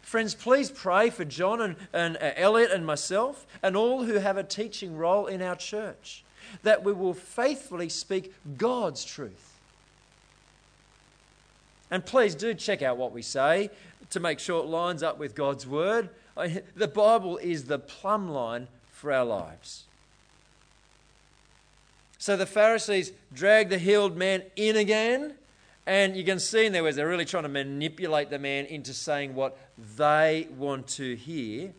Friends, 0.00 0.34
please 0.34 0.70
pray 0.70 1.10
for 1.10 1.26
John 1.26 1.60
and, 1.60 1.76
and 1.92 2.16
uh, 2.16 2.30
Elliot 2.34 2.70
and 2.70 2.86
myself 2.86 3.46
and 3.62 3.76
all 3.76 4.04
who 4.04 4.14
have 4.14 4.38
a 4.38 4.42
teaching 4.42 4.96
role 4.96 5.26
in 5.26 5.42
our 5.42 5.54
church 5.54 6.24
that 6.62 6.82
we 6.82 6.94
will 6.94 7.12
faithfully 7.12 7.90
speak 7.90 8.32
God's 8.56 9.04
truth. 9.04 9.58
And 11.90 12.06
please 12.06 12.34
do 12.34 12.54
check 12.54 12.80
out 12.80 12.96
what 12.96 13.12
we 13.12 13.20
say 13.20 13.68
to 14.08 14.20
make 14.20 14.38
sure 14.38 14.64
it 14.64 14.66
lines 14.66 15.02
up 15.02 15.18
with 15.18 15.34
God's 15.34 15.66
word. 15.66 16.08
The 16.76 16.88
Bible 16.88 17.38
is 17.38 17.64
the 17.64 17.78
plumb 17.78 18.28
line 18.28 18.68
for 18.92 19.12
our 19.12 19.24
lives. 19.24 19.84
So 22.18 22.36
the 22.36 22.46
Pharisees 22.46 23.12
drag 23.32 23.68
the 23.68 23.78
healed 23.78 24.16
man 24.16 24.42
in 24.56 24.76
again, 24.76 25.34
and 25.86 26.16
you 26.16 26.24
can 26.24 26.40
see 26.40 26.66
in 26.66 26.72
their 26.72 26.82
words, 26.82 26.96
they're 26.96 27.08
really 27.08 27.24
trying 27.24 27.44
to 27.44 27.48
manipulate 27.48 28.28
the 28.28 28.38
man 28.38 28.66
into 28.66 28.92
saying 28.92 29.34
what 29.34 29.56
they 29.96 30.48
want 30.56 30.88
to 30.88 31.14
hear. 31.14 31.72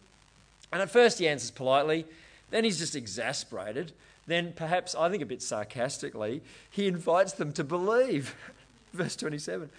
And 0.72 0.82
at 0.82 0.90
first 0.90 1.20
he 1.20 1.28
answers 1.28 1.52
politely, 1.52 2.06
then 2.52 2.64
he's 2.64 2.80
just 2.80 2.96
exasperated. 2.96 3.92
Then, 4.28 4.54
perhaps, 4.56 4.96
I 4.96 5.10
think 5.10 5.24
a 5.24 5.26
bit 5.26 5.42
sarcastically, 5.42 6.42
he 6.70 6.88
invites 6.88 7.34
them 7.34 7.52
to 7.54 7.64
believe. 7.64 8.36
Verse 8.94 9.16
27 9.16 9.70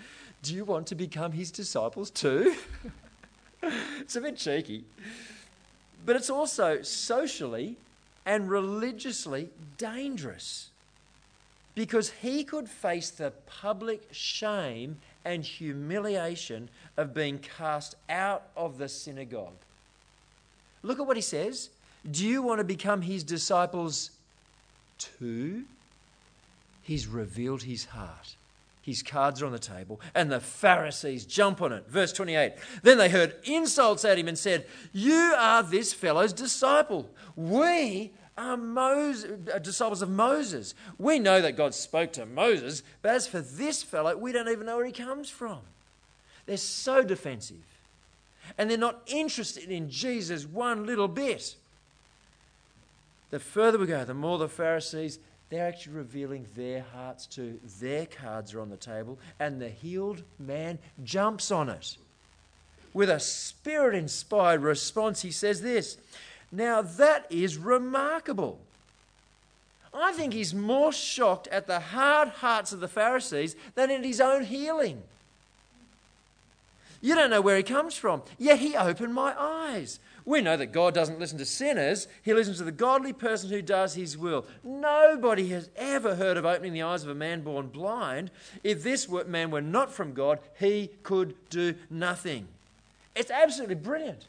Do 0.43 0.55
you 0.55 0.65
want 0.65 0.89
to 0.89 0.95
become 0.95 1.33
his 1.33 1.51
disciples 1.51 2.11
too? 2.11 2.55
it's 4.11 4.17
a 4.17 4.21
bit 4.21 4.37
cheeky. 4.37 4.83
But 6.05 6.17
it's 6.17 6.31
also 6.31 6.83
socially 6.83 7.77
and 8.27 8.51
religiously 8.51 9.51
dangerous 9.79 10.71
because 11.77 12.11
he 12.11 12.43
could 12.43 12.69
face 12.69 13.11
the 13.11 13.31
public 13.47 14.09
shame 14.11 14.97
and 15.25 15.45
humiliation 15.45 16.71
of 16.97 17.15
being 17.15 17.39
cast 17.39 17.95
out 18.09 18.49
of 18.57 18.79
the 18.79 18.89
synagogue. 18.89 19.55
Look 20.83 20.99
at 20.99 21.07
what 21.07 21.17
he 21.17 21.23
says. 21.23 21.71
Do 22.11 22.27
you 22.27 22.43
want 22.43 22.59
to 22.59 22.65
become 22.65 23.03
his 23.03 23.23
disciples 23.23 24.11
too? 24.99 25.67
He's 26.83 27.07
revealed 27.07 27.63
his 27.63 27.85
heart. 27.85 28.35
His 28.83 29.03
cards 29.03 29.43
are 29.43 29.47
on 29.47 29.53
the 29.53 29.59
table, 29.59 30.01
and 30.15 30.33
the 30.33 30.41
Pharisees 30.41 31.27
jump 31.27 31.61
on 31.61 31.73
it. 31.73 31.87
Verse 31.89 32.13
28. 32.13 32.55
Then 32.83 32.97
they 32.97 33.11
heard 33.11 33.35
insults 33.45 34.05
at 34.05 34.19
him 34.19 34.27
and 34.27 34.39
said, 34.39 34.67
You 34.93 35.35
are 35.37 35.63
this 35.63 35.93
fellow's 35.93 36.33
disciple. 36.33 37.11
We 37.37 38.13
are 38.39 38.57
Moses, 38.57 39.39
uh, 39.55 39.59
disciples 39.59 40.01
of 40.01 40.09
Moses. 40.09 40.75
We 40.99 41.19
know 41.19 41.43
that 41.43 41.57
God 41.57 41.75
spoke 41.75 42.13
to 42.15 42.25
Moses, 42.25 42.83
but 43.03 43.15
as 43.15 43.27
for 43.27 43.41
this 43.41 43.83
fellow, 43.83 44.17
we 44.17 44.33
don't 44.33 44.49
even 44.49 44.67
know 44.67 44.77
where 44.77 44.87
he 44.87 44.93
comes 44.93 45.29
from. 45.29 45.59
They're 46.47 46.57
so 46.57 47.03
defensive. 47.03 47.57
And 48.57 48.71
they're 48.71 48.79
not 48.79 49.03
interested 49.07 49.71
in 49.71 49.91
Jesus 49.91 50.47
one 50.47 50.87
little 50.87 51.07
bit. 51.07 51.55
The 53.31 53.39
further 53.39 53.79
we 53.79 53.87
go, 53.87 54.05
the 54.05 54.15
more 54.15 54.39
the 54.39 54.49
Pharisees 54.49 55.19
they're 55.51 55.67
actually 55.67 55.97
revealing 55.97 56.47
their 56.55 56.85
hearts 56.95 57.27
to 57.27 57.59
their 57.81 58.07
cards 58.07 58.55
are 58.55 58.61
on 58.61 58.71
the 58.71 58.77
table, 58.77 59.19
and 59.39 59.61
the 59.61 59.69
healed 59.69 60.23
man 60.39 60.79
jumps 61.05 61.51
on 61.51 61.69
it. 61.69 61.97
With 62.95 63.11
a 63.11 63.21
spirit 63.21 63.95
inspired 63.95 64.63
response, 64.63 65.23
he 65.23 65.33
says 65.33 65.61
this 65.61 65.99
Now 66.53 66.83
that 66.83 67.27
is 67.31 67.59
remarkable. 67.59 68.59
I 69.93 70.13
think 70.13 70.33
he's 70.33 70.55
more 70.55 70.93
shocked 70.93 71.49
at 71.49 71.67
the 71.67 71.81
hard 71.81 72.29
hearts 72.29 72.73
of 72.73 72.79
the 72.79 72.89
Pharisees 72.89 73.57
than 73.75 73.91
at 73.91 74.05
his 74.05 74.21
own 74.21 74.45
healing. 74.45 75.03
You 77.01 77.17
don't 77.17 77.31
know 77.31 77.41
where 77.41 77.57
he 77.57 77.63
comes 77.65 77.97
from, 77.97 78.23
yet 78.39 78.61
he 78.61 78.77
opened 78.77 79.15
my 79.15 79.35
eyes. 79.37 79.99
We 80.25 80.41
know 80.41 80.57
that 80.57 80.73
God 80.73 80.95
doesn't 80.95 81.19
listen 81.19 81.39
to 81.39 81.45
sinners, 81.45 82.09
He 82.23 82.35
listens 82.35 82.59
to 82.59 82.65
the 82.65 82.73
godly 82.73 83.13
person 83.13 83.51
who 83.51 83.63
does 83.63 83.95
His 83.95 84.17
will. 84.17 84.45
Nobody 84.63 85.49
has 85.49 85.71
ever 85.77 86.15
heard 86.15 86.37
of 86.37 86.45
opening 86.45 86.73
the 86.73 86.83
eyes 86.83 87.03
of 87.03 87.09
a 87.09 87.15
man 87.15 87.43
born 87.43 87.69
blind. 87.69 88.31
If 88.63 88.83
this 88.83 89.09
man 89.09 89.51
were 89.51 89.61
not 89.61 89.93
from 89.93 90.13
God, 90.13 90.39
he 90.59 90.91
could 91.03 91.35
do 91.49 91.75
nothing. 91.89 92.49
It's 93.15 93.31
absolutely 93.31 93.77
brilliant. 93.77 94.27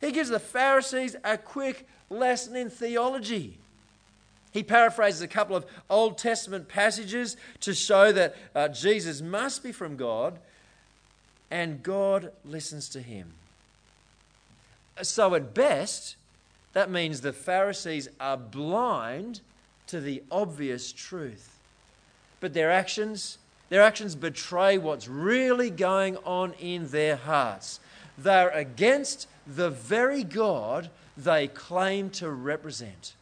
He 0.00 0.12
gives 0.12 0.28
the 0.28 0.40
Pharisees 0.40 1.16
a 1.24 1.38
quick 1.38 1.86
lesson 2.10 2.56
in 2.56 2.70
theology. 2.70 3.58
He 4.52 4.62
paraphrases 4.62 5.20
a 5.20 5.28
couple 5.28 5.54
of 5.54 5.66
Old 5.90 6.16
Testament 6.16 6.68
passages 6.68 7.36
to 7.60 7.74
show 7.74 8.12
that 8.12 8.36
uh, 8.54 8.68
Jesus 8.68 9.20
must 9.20 9.62
be 9.62 9.72
from 9.72 9.96
God 9.96 10.38
and 11.50 11.82
God 11.82 12.32
listens 12.44 12.88
to 12.90 13.00
him. 13.00 13.32
So, 15.02 15.34
at 15.34 15.54
best, 15.54 16.16
that 16.72 16.90
means 16.90 17.20
the 17.20 17.32
Pharisees 17.32 18.08
are 18.18 18.36
blind 18.36 19.40
to 19.86 20.00
the 20.00 20.22
obvious 20.30 20.92
truth. 20.92 21.58
But 22.40 22.54
their 22.54 22.70
actions, 22.70 23.38
their 23.68 23.82
actions 23.82 24.14
betray 24.14 24.78
what's 24.78 25.08
really 25.08 25.70
going 25.70 26.16
on 26.18 26.54
in 26.54 26.88
their 26.88 27.16
hearts. 27.16 27.80
They're 28.18 28.50
against 28.50 29.28
the 29.46 29.70
very 29.70 30.24
God 30.24 30.90
they 31.16 31.48
claim 31.48 32.10
to 32.10 32.30
represent. 32.30 33.14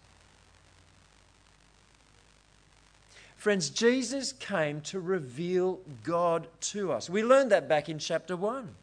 Friends, 3.36 3.68
Jesus 3.68 4.32
came 4.32 4.80
to 4.80 4.98
reveal 4.98 5.78
God 6.02 6.46
to 6.60 6.92
us. 6.92 7.10
We 7.10 7.22
learned 7.22 7.52
that 7.52 7.68
back 7.68 7.88
in 7.88 7.98
chapter 7.98 8.36
1. 8.36 8.74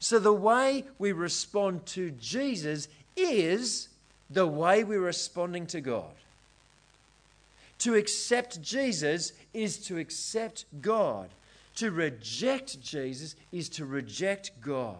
So 0.00 0.18
the 0.18 0.32
way 0.32 0.84
we 0.98 1.12
respond 1.12 1.86
to 1.86 2.10
Jesus 2.12 2.88
is 3.16 3.88
the 4.30 4.46
way 4.46 4.84
we're 4.84 5.00
responding 5.00 5.66
to 5.68 5.80
God. 5.80 6.12
To 7.80 7.94
accept 7.94 8.60
Jesus 8.62 9.32
is 9.54 9.78
to 9.86 9.98
accept 9.98 10.64
God. 10.80 11.30
To 11.76 11.90
reject 11.90 12.80
Jesus 12.80 13.36
is 13.52 13.68
to 13.70 13.84
reject 13.84 14.50
God. 14.60 14.96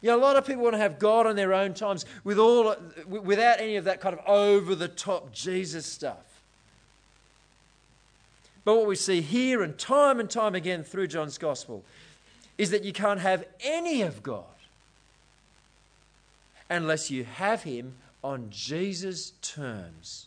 You 0.00 0.10
know, 0.10 0.16
a 0.16 0.20
lot 0.20 0.36
of 0.36 0.46
people 0.46 0.62
want 0.62 0.74
to 0.74 0.78
have 0.78 0.98
God 0.98 1.26
on 1.26 1.36
their 1.36 1.52
own 1.52 1.74
times 1.74 2.06
with 2.24 2.38
all, 2.38 2.74
without 3.06 3.60
any 3.60 3.76
of 3.76 3.84
that 3.84 4.00
kind 4.00 4.18
of 4.18 4.24
over 4.26 4.74
the 4.74 4.88
top 4.88 5.32
Jesus 5.32 5.84
stuff. 5.84 6.42
But 8.64 8.76
what 8.76 8.86
we 8.86 8.96
see 8.96 9.20
here 9.20 9.62
and 9.62 9.76
time 9.76 10.20
and 10.20 10.30
time 10.30 10.54
again 10.54 10.84
through 10.84 11.08
John's 11.08 11.38
Gospel 11.38 11.84
is 12.58 12.70
that 12.70 12.84
you 12.84 12.92
can't 12.92 13.20
have 13.20 13.44
any 13.62 14.02
of 14.02 14.22
God 14.22 14.44
unless 16.68 17.10
you 17.10 17.24
have 17.24 17.62
Him 17.62 17.94
on 18.22 18.48
Jesus' 18.50 19.32
terms. 19.42 20.26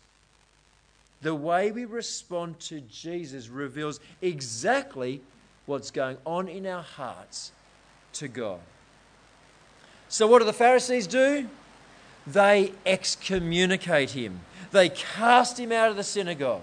The 1.22 1.36
way 1.36 1.72
we 1.72 1.86
respond 1.86 2.60
to 2.62 2.82
Jesus 2.82 3.48
reveals 3.48 4.00
exactly 4.22 5.22
what's 5.66 5.92
going 5.92 6.18
on 6.26 6.48
in 6.48 6.68
our 6.68 6.84
hearts 6.84 7.52
to 8.14 8.28
God. 8.28 8.60
So, 10.10 10.28
what 10.28 10.40
do 10.40 10.46
the 10.46 10.54
Pharisees 10.54 11.08
do? 11.08 11.48
They 12.28 12.74
excommunicate 12.86 14.12
him, 14.12 14.42
they 14.72 14.90
cast 14.90 15.60
him 15.60 15.72
out 15.72 15.90
of 15.90 15.96
the 15.96 16.04
synagogue. 16.04 16.62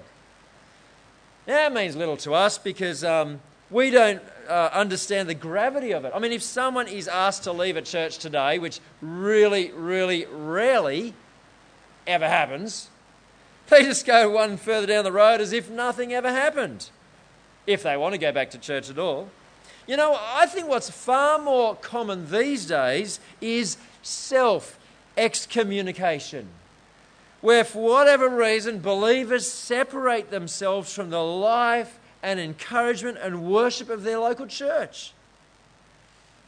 Now, 1.46 1.54
that 1.54 1.72
means 1.72 1.96
little 1.96 2.16
to 2.18 2.34
us 2.34 2.58
because 2.58 3.02
um, 3.02 3.40
we 3.70 3.90
don't 3.90 4.20
uh, 4.48 4.70
understand 4.72 5.28
the 5.28 5.34
gravity 5.34 5.92
of 5.92 6.04
it. 6.04 6.12
I 6.14 6.18
mean, 6.18 6.32
if 6.32 6.42
someone 6.42 6.88
is 6.88 7.06
asked 7.06 7.44
to 7.44 7.52
leave 7.52 7.76
a 7.76 7.82
church 7.82 8.18
today, 8.18 8.58
which 8.58 8.80
really, 9.00 9.70
really 9.70 10.26
rarely 10.26 11.14
ever 12.06 12.28
happens, 12.28 12.88
they 13.68 13.84
just 13.84 14.04
go 14.04 14.28
one 14.30 14.56
further 14.56 14.88
down 14.88 15.04
the 15.04 15.12
road 15.12 15.40
as 15.40 15.52
if 15.52 15.70
nothing 15.70 16.12
ever 16.12 16.30
happened, 16.30 16.90
if 17.66 17.84
they 17.84 17.96
want 17.96 18.14
to 18.14 18.18
go 18.18 18.32
back 18.32 18.50
to 18.50 18.58
church 18.58 18.90
at 18.90 18.98
all. 18.98 19.28
You 19.86 19.96
know, 19.96 20.18
I 20.20 20.46
think 20.46 20.68
what's 20.68 20.90
far 20.90 21.38
more 21.38 21.76
common 21.76 22.30
these 22.30 22.66
days 22.66 23.20
is 23.40 23.76
self 24.02 24.78
excommunication, 25.16 26.48
where 27.40 27.64
for 27.64 27.82
whatever 27.88 28.28
reason 28.28 28.80
believers 28.80 29.50
separate 29.50 30.30
themselves 30.30 30.92
from 30.92 31.10
the 31.10 31.22
life 31.22 31.99
and 32.22 32.38
encouragement 32.38 33.18
and 33.20 33.44
worship 33.44 33.88
of 33.88 34.02
their 34.02 34.18
local 34.18 34.46
church. 34.46 35.12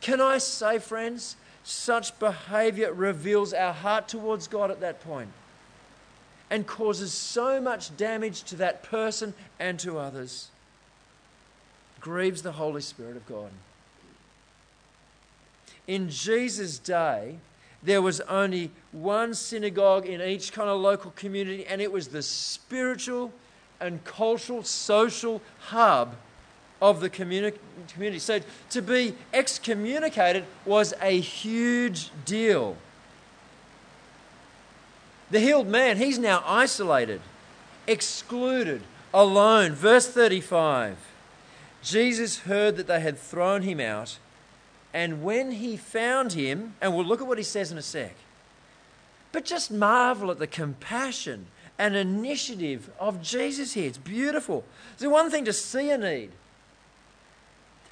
Can 0.00 0.20
I 0.20 0.38
say, 0.38 0.78
friends, 0.78 1.36
such 1.64 2.18
behavior 2.18 2.92
reveals 2.92 3.52
our 3.52 3.72
heart 3.72 4.08
towards 4.08 4.48
God 4.48 4.70
at 4.70 4.80
that 4.80 5.02
point 5.02 5.30
and 6.50 6.66
causes 6.66 7.14
so 7.14 7.60
much 7.60 7.96
damage 7.96 8.42
to 8.42 8.56
that 8.56 8.82
person 8.82 9.32
and 9.58 9.78
to 9.80 9.98
others. 9.98 10.48
Grieves 12.00 12.42
the 12.42 12.52
Holy 12.52 12.82
Spirit 12.82 13.16
of 13.16 13.26
God. 13.26 13.50
In 15.86 16.10
Jesus' 16.10 16.78
day, 16.78 17.36
there 17.82 18.02
was 18.02 18.20
only 18.22 18.70
one 18.92 19.34
synagogue 19.34 20.06
in 20.06 20.20
each 20.20 20.52
kind 20.52 20.68
of 20.68 20.80
local 20.80 21.12
community, 21.12 21.64
and 21.66 21.80
it 21.80 21.90
was 21.90 22.08
the 22.08 22.22
spiritual 22.22 23.32
and 23.82 24.02
cultural, 24.04 24.62
social 24.62 25.42
hub 25.58 26.14
of 26.80 27.00
the 27.00 27.10
communi- 27.10 27.58
community. 27.92 28.18
So 28.18 28.40
to 28.70 28.80
be 28.82 29.14
excommunicated 29.34 30.44
was 30.64 30.94
a 31.02 31.20
huge 31.20 32.10
deal. 32.24 32.76
The 35.30 35.40
healed 35.40 35.68
man, 35.68 35.96
he's 35.96 36.18
now 36.18 36.42
isolated, 36.46 37.20
excluded, 37.86 38.82
alone. 39.12 39.72
Verse 39.72 40.08
35 40.08 40.96
Jesus 41.82 42.40
heard 42.40 42.76
that 42.76 42.86
they 42.86 43.00
had 43.00 43.18
thrown 43.18 43.62
him 43.62 43.80
out, 43.80 44.18
and 44.94 45.22
when 45.24 45.52
he 45.52 45.76
found 45.76 46.32
him, 46.32 46.74
and 46.80 46.94
we'll 46.94 47.04
look 47.04 47.20
at 47.20 47.26
what 47.26 47.38
he 47.38 47.44
says 47.44 47.72
in 47.72 47.78
a 47.78 47.82
sec, 47.82 48.14
but 49.32 49.44
just 49.44 49.70
marvel 49.70 50.30
at 50.30 50.38
the 50.38 50.46
compassion 50.46 51.46
an 51.82 51.96
initiative 51.96 52.88
of 53.00 53.20
Jesus 53.20 53.72
here. 53.72 53.88
It's 53.88 53.98
beautiful. 53.98 54.64
It's 54.94 55.04
one 55.04 55.30
thing 55.30 55.44
to 55.46 55.52
see 55.52 55.90
a 55.90 55.98
need, 55.98 56.30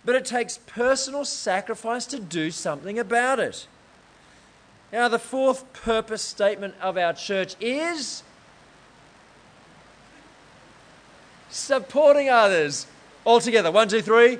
but 0.05 0.15
it 0.15 0.25
takes 0.25 0.59
personal 0.59 1.25
sacrifice 1.25 2.07
to 2.07 2.21
do 2.21 2.53
something 2.53 3.01
about 3.01 3.41
it. 3.41 3.67
Now, 4.93 5.09
the 5.09 5.19
fourth 5.19 5.73
purpose 5.73 6.23
statement 6.23 6.75
of 6.81 6.97
our 6.97 7.13
church 7.13 7.57
is 7.61 8.23
supporting 11.49 12.29
others. 12.29 12.87
All 13.25 13.41
together. 13.41 13.73
One, 13.73 13.89
two, 13.89 14.03
three. 14.03 14.39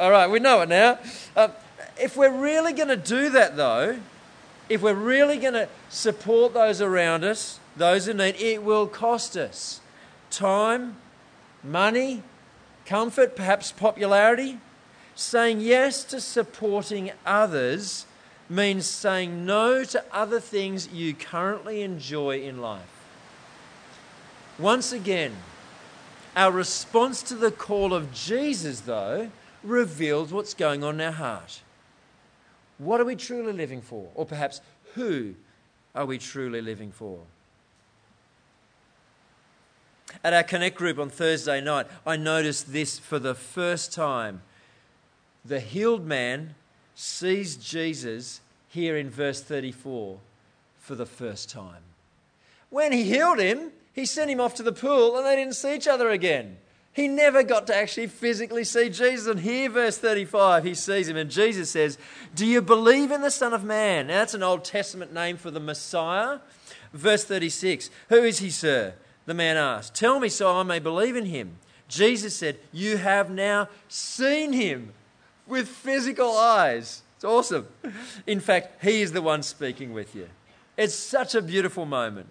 All 0.00 0.10
right, 0.10 0.28
we 0.28 0.40
know 0.40 0.60
it 0.62 0.68
now. 0.68 0.98
Uh, 1.36 1.48
if 1.98 2.16
we're 2.16 2.36
really 2.36 2.72
going 2.72 2.88
to 2.88 2.96
do 2.96 3.30
that, 3.30 3.56
though, 3.56 3.98
if 4.68 4.82
we're 4.82 4.92
really 4.92 5.38
going 5.38 5.54
to 5.54 5.68
support 5.88 6.52
those 6.52 6.82
around 6.82 7.24
us, 7.24 7.60
those 7.76 8.08
in 8.08 8.18
need, 8.18 8.36
it 8.36 8.62
will 8.62 8.86
cost 8.86 9.36
us 9.36 9.80
time, 10.30 10.96
money, 11.62 12.22
comfort, 12.84 13.36
perhaps 13.36 13.72
popularity. 13.72 14.58
Saying 15.14 15.60
yes 15.60 16.04
to 16.04 16.20
supporting 16.20 17.10
others 17.24 18.06
means 18.48 18.86
saying 18.86 19.46
no 19.46 19.82
to 19.84 20.04
other 20.12 20.40
things 20.40 20.88
you 20.92 21.14
currently 21.14 21.82
enjoy 21.82 22.40
in 22.40 22.60
life. 22.60 22.82
Once 24.58 24.92
again, 24.92 25.34
our 26.36 26.52
response 26.52 27.22
to 27.24 27.34
the 27.34 27.50
call 27.50 27.94
of 27.94 28.12
Jesus, 28.12 28.80
though, 28.80 29.30
reveals 29.62 30.32
what's 30.32 30.54
going 30.54 30.84
on 30.84 30.96
in 30.96 31.06
our 31.06 31.12
heart. 31.12 31.62
What 32.78 33.00
are 33.00 33.04
we 33.04 33.16
truly 33.16 33.52
living 33.52 33.80
for? 33.80 34.08
Or 34.14 34.26
perhaps, 34.26 34.60
who 34.94 35.34
are 35.94 36.04
we 36.04 36.18
truly 36.18 36.60
living 36.60 36.92
for? 36.92 37.20
At 40.22 40.32
our 40.32 40.42
Connect 40.42 40.76
group 40.76 40.98
on 40.98 41.10
Thursday 41.10 41.60
night, 41.60 41.86
I 42.06 42.16
noticed 42.16 42.72
this 42.72 42.98
for 42.98 43.18
the 43.18 43.34
first 43.34 43.92
time. 43.92 44.42
The 45.44 45.60
healed 45.60 46.06
man 46.06 46.54
sees 46.94 47.56
Jesus 47.56 48.40
here 48.68 48.96
in 48.96 49.10
verse 49.10 49.42
34 49.42 50.18
for 50.78 50.94
the 50.94 51.06
first 51.06 51.50
time. 51.50 51.82
When 52.70 52.92
he 52.92 53.04
healed 53.04 53.38
him, 53.38 53.72
he 53.92 54.06
sent 54.06 54.30
him 54.30 54.40
off 54.40 54.54
to 54.54 54.62
the 54.62 54.72
pool 54.72 55.16
and 55.16 55.26
they 55.26 55.36
didn't 55.36 55.54
see 55.54 55.74
each 55.74 55.88
other 55.88 56.10
again. 56.10 56.58
He 56.92 57.08
never 57.08 57.42
got 57.42 57.66
to 57.66 57.76
actually 57.76 58.06
physically 58.06 58.64
see 58.64 58.88
Jesus. 58.88 59.26
And 59.26 59.40
here, 59.40 59.68
verse 59.68 59.98
35, 59.98 60.64
he 60.64 60.74
sees 60.74 61.10
him, 61.10 61.16
and 61.18 61.30
Jesus 61.30 61.68
says, 61.68 61.98
Do 62.34 62.46
you 62.46 62.62
believe 62.62 63.10
in 63.10 63.20
the 63.20 63.30
Son 63.30 63.52
of 63.52 63.62
Man? 63.62 64.06
Now, 64.06 64.20
that's 64.20 64.32
an 64.32 64.42
Old 64.42 64.64
Testament 64.64 65.12
name 65.12 65.36
for 65.36 65.50
the 65.50 65.60
Messiah. 65.60 66.38
Verse 66.94 67.22
36, 67.24 67.90
Who 68.08 68.22
is 68.22 68.38
he, 68.38 68.48
sir? 68.48 68.94
The 69.26 69.34
man 69.34 69.56
asked, 69.56 69.94
Tell 69.94 70.18
me 70.18 70.28
so 70.28 70.56
I 70.56 70.62
may 70.62 70.78
believe 70.78 71.16
in 71.16 71.26
him. 71.26 71.58
Jesus 71.88 72.34
said, 72.34 72.58
You 72.72 72.96
have 72.96 73.30
now 73.30 73.68
seen 73.88 74.52
him 74.52 74.92
with 75.46 75.68
physical 75.68 76.36
eyes. 76.36 77.02
It's 77.16 77.24
awesome. 77.24 77.66
In 78.26 78.40
fact, 78.40 78.82
he 78.82 79.02
is 79.02 79.12
the 79.12 79.22
one 79.22 79.42
speaking 79.42 79.92
with 79.92 80.14
you. 80.14 80.28
It's 80.76 80.94
such 80.94 81.34
a 81.34 81.42
beautiful 81.42 81.86
moment. 81.86 82.28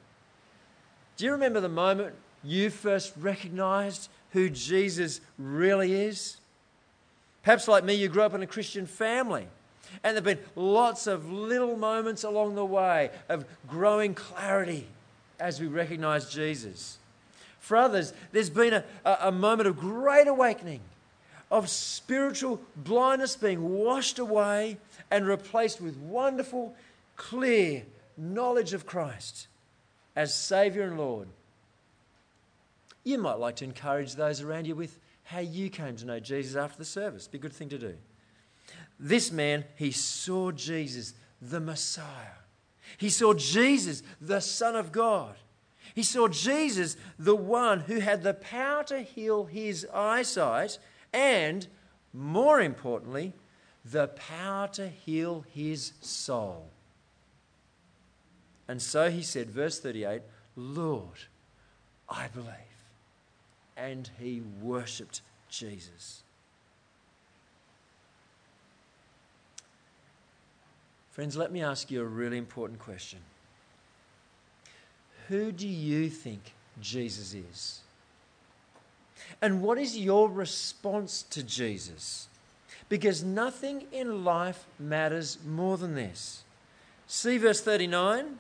Do 1.18 1.26
you 1.26 1.32
remember 1.32 1.60
the 1.60 1.70
moment 1.70 2.16
you 2.44 2.70
first 2.70 3.14
recognized 3.18 4.10
who 4.32 4.50
Jesus 4.50 5.22
really 5.38 5.94
is? 5.94 6.38
Perhaps, 7.44 7.68
like 7.68 7.84
me, 7.84 7.94
you 7.94 8.08
grew 8.10 8.24
up 8.24 8.34
in 8.34 8.42
a 8.42 8.48
Christian 8.48 8.86
family. 8.86 9.48
And 10.04 10.16
there 10.16 10.16
have 10.16 10.24
been 10.24 10.40
lots 10.56 11.08
of 11.08 11.32
little 11.32 11.78
moments 11.78 12.24
along 12.24 12.56
the 12.56 12.66
way 12.66 13.12
of 13.30 13.46
growing 13.68 14.14
clarity 14.14 14.88
as 15.40 15.60
we 15.60 15.68
recognize 15.68 16.30
Jesus. 16.30 16.98
For 17.60 17.78
others, 17.78 18.14
there's 18.32 18.50
been 18.50 18.74
a, 18.74 18.84
a, 19.04 19.32
moment 19.32 19.68
of 19.68 19.78
great 19.78 20.28
awakening, 20.28 20.82
of 21.50 21.68
spiritual 21.70 22.62
blindness 22.76 23.36
being 23.36 23.74
washed 23.74 24.20
away 24.20 24.78
and 25.10 25.28
replaced 25.28 25.82
with 25.82 25.98
wonderful, 25.98 26.76
clear 27.16 27.84
knowledge 28.18 28.74
of 28.74 28.86
Christ 28.86 29.48
as 30.16 30.34
Saviour 30.34 30.86
and 30.86 30.98
Lord. 30.98 31.28
You 33.04 33.18
might 33.18 33.40
like 33.40 33.56
to 33.58 33.66
encourage 33.66 34.14
those 34.14 34.42
around 34.42 34.68
you 34.68 34.76
with 34.76 35.00
how 35.24 35.40
you 35.40 35.70
came 35.70 35.96
to 35.98 36.06
know 36.06 36.20
Jesus 36.20 36.56
after 36.56 36.78
the 36.78 36.86
service. 36.86 37.28
Be 37.28 37.38
a 37.38 37.42
good 37.42 37.54
thing 37.54 37.70
to 37.70 37.80
do. 37.80 37.96
This 39.00 39.32
man, 39.32 39.66
he 39.76 39.92
saw 39.92 40.52
Jesus, 40.52 41.14
the 41.42 41.60
Messiah. 41.60 42.38
He 42.98 43.10
saw 43.10 43.34
Jesus, 43.34 44.04
the 44.22 44.40
Son 44.40 44.76
of 44.76 44.92
God. 44.92 45.36
He 45.94 46.04
saw 46.04 46.28
Jesus, 46.28 46.98
the 47.18 47.36
one 47.36 47.82
who 47.82 48.00
had 48.00 48.24
the 48.24 48.34
power 48.34 48.84
to 48.86 49.02
heal 49.02 49.46
his 49.46 49.88
eyesight 49.94 50.78
and, 51.14 51.68
more 52.14 52.60
importantly, 52.60 53.34
the 53.84 54.08
power 54.08 54.68
to 54.70 54.90
heal 54.90 55.46
his 55.54 55.94
soul. 56.02 56.70
And 58.68 58.82
so 58.82 59.10
he 59.10 59.22
said, 59.22 59.50
verse 59.50 59.80
38, 59.80 60.22
Lord, 60.56 61.20
I 62.10 62.28
believe. 62.28 62.50
And 63.78 64.10
he 64.20 64.42
worshipped 64.62 65.22
Jesus. 65.50 66.24
Friends, 71.16 71.38
let 71.38 71.50
me 71.50 71.64
ask 71.64 71.90
you 71.90 72.02
a 72.02 72.06
really 72.06 72.38
important 72.38 72.78
question. 72.78 73.20
Who 75.30 75.54
do 75.54 75.66
you 75.66 76.10
think 76.10 76.52
Jesus 76.82 77.34
is? 77.34 77.80
And 79.42 79.62
what 79.62 79.78
is 79.78 79.98
your 79.98 80.30
response 80.30 81.24
to 81.30 81.42
Jesus? 81.42 82.28
Because 82.90 83.24
nothing 83.24 83.86
in 83.94 84.26
life 84.26 84.66
matters 84.78 85.38
more 85.48 85.78
than 85.78 85.96
this. 85.96 86.44
See 87.08 87.38
verse 87.38 87.62
39. 87.62 88.38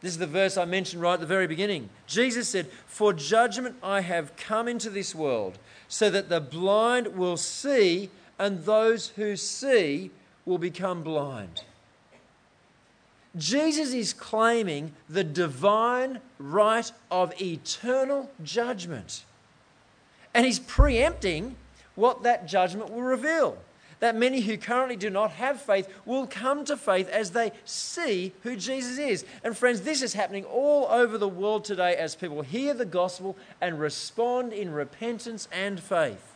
This 0.00 0.12
is 0.12 0.18
the 0.18 0.28
verse 0.28 0.56
I 0.56 0.66
mentioned 0.66 1.02
right 1.02 1.14
at 1.14 1.20
the 1.20 1.26
very 1.26 1.48
beginning. 1.48 1.88
Jesus 2.06 2.48
said, 2.48 2.68
For 2.86 3.12
judgment 3.12 3.74
I 3.82 4.02
have 4.02 4.36
come 4.36 4.68
into 4.68 4.88
this 4.88 5.16
world, 5.16 5.58
so 5.88 6.10
that 6.10 6.28
the 6.28 6.40
blind 6.40 7.16
will 7.16 7.36
see, 7.36 8.08
and 8.38 8.64
those 8.64 9.08
who 9.08 9.34
see 9.34 10.12
will 10.46 10.58
become 10.58 11.02
blind. 11.02 11.64
Jesus 13.36 13.92
is 13.92 14.12
claiming 14.12 14.92
the 15.08 15.24
divine 15.24 16.20
right 16.38 16.90
of 17.10 17.40
eternal 17.40 18.30
judgment. 18.42 19.24
And 20.32 20.46
he's 20.46 20.60
preempting 20.60 21.56
what 21.94 22.22
that 22.22 22.46
judgment 22.46 22.90
will 22.90 23.02
reveal. 23.02 23.58
That 24.00 24.16
many 24.16 24.40
who 24.40 24.56
currently 24.58 24.96
do 24.96 25.08
not 25.08 25.32
have 25.32 25.60
faith 25.60 25.88
will 26.04 26.26
come 26.26 26.64
to 26.66 26.76
faith 26.76 27.08
as 27.08 27.30
they 27.30 27.52
see 27.64 28.32
who 28.42 28.56
Jesus 28.56 28.98
is. 28.98 29.24
And 29.42 29.56
friends, 29.56 29.80
this 29.80 30.02
is 30.02 30.14
happening 30.14 30.44
all 30.44 30.86
over 30.86 31.16
the 31.16 31.28
world 31.28 31.64
today 31.64 31.96
as 31.96 32.14
people 32.14 32.42
hear 32.42 32.74
the 32.74 32.84
gospel 32.84 33.36
and 33.60 33.80
respond 33.80 34.52
in 34.52 34.72
repentance 34.72 35.48
and 35.50 35.80
faith. 35.80 36.32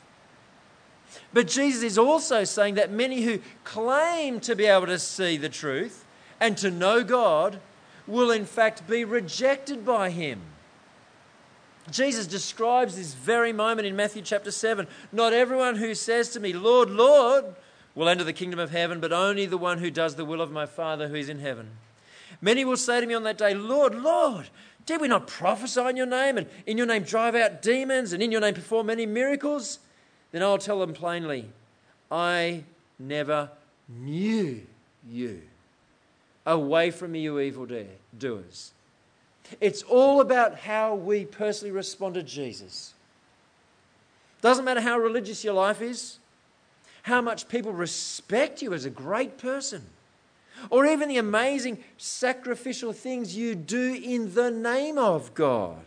But 1.32 1.48
Jesus 1.48 1.82
is 1.82 1.98
also 1.98 2.44
saying 2.44 2.74
that 2.74 2.90
many 2.90 3.22
who 3.22 3.40
claim 3.64 4.40
to 4.40 4.54
be 4.54 4.66
able 4.66 4.86
to 4.86 4.98
see 4.98 5.36
the 5.36 5.48
truth 5.48 6.04
and 6.40 6.56
to 6.58 6.70
know 6.70 7.02
God 7.02 7.60
will 8.06 8.30
in 8.30 8.44
fact 8.44 8.88
be 8.88 9.04
rejected 9.04 9.84
by 9.84 10.10
him. 10.10 10.40
Jesus 11.90 12.26
describes 12.26 12.96
this 12.96 13.14
very 13.14 13.52
moment 13.52 13.86
in 13.86 13.96
Matthew 13.96 14.22
chapter 14.22 14.50
7. 14.50 14.86
Not 15.12 15.32
everyone 15.32 15.76
who 15.76 15.94
says 15.94 16.30
to 16.30 16.40
me, 16.40 16.52
Lord, 16.52 16.90
Lord, 16.90 17.44
will 17.94 18.08
enter 18.08 18.24
the 18.24 18.32
kingdom 18.32 18.58
of 18.60 18.70
heaven, 18.70 19.00
but 19.00 19.12
only 19.12 19.46
the 19.46 19.58
one 19.58 19.78
who 19.78 19.90
does 19.90 20.14
the 20.14 20.24
will 20.24 20.40
of 20.40 20.52
my 20.52 20.66
Father 20.66 21.08
who 21.08 21.14
is 21.14 21.28
in 21.28 21.38
heaven. 21.38 21.70
Many 22.40 22.64
will 22.64 22.76
say 22.76 23.00
to 23.00 23.06
me 23.06 23.14
on 23.14 23.24
that 23.24 23.38
day, 23.38 23.54
Lord, 23.54 23.94
Lord, 23.94 24.50
did 24.86 25.00
we 25.00 25.08
not 25.08 25.26
prophesy 25.26 25.80
in 25.80 25.96
your 25.96 26.06
name, 26.06 26.38
and 26.38 26.46
in 26.66 26.78
your 26.78 26.86
name 26.86 27.02
drive 27.02 27.34
out 27.34 27.62
demons, 27.62 28.12
and 28.12 28.22
in 28.22 28.30
your 28.30 28.40
name 28.40 28.54
perform 28.54 28.86
many 28.86 29.06
miracles? 29.06 29.80
Then 30.30 30.42
I'll 30.42 30.58
tell 30.58 30.78
them 30.80 30.92
plainly, 30.92 31.50
I 32.10 32.64
never 32.98 33.50
knew 33.88 34.62
you. 35.08 35.42
Away 36.48 36.90
from 36.90 37.12
me, 37.12 37.20
you 37.20 37.38
evil 37.40 37.68
doers. 38.16 38.72
It's 39.60 39.82
all 39.82 40.22
about 40.22 40.60
how 40.60 40.94
we 40.94 41.26
personally 41.26 41.72
respond 41.72 42.14
to 42.14 42.22
Jesus. 42.22 42.94
Doesn't 44.40 44.64
matter 44.64 44.80
how 44.80 44.98
religious 44.98 45.44
your 45.44 45.52
life 45.52 45.82
is, 45.82 46.18
how 47.02 47.20
much 47.20 47.48
people 47.50 47.72
respect 47.72 48.62
you 48.62 48.72
as 48.72 48.86
a 48.86 48.90
great 48.90 49.36
person, 49.36 49.82
or 50.70 50.86
even 50.86 51.10
the 51.10 51.18
amazing 51.18 51.84
sacrificial 51.98 52.94
things 52.94 53.36
you 53.36 53.54
do 53.54 54.00
in 54.02 54.32
the 54.32 54.50
name 54.50 54.96
of 54.96 55.34
God. 55.34 55.84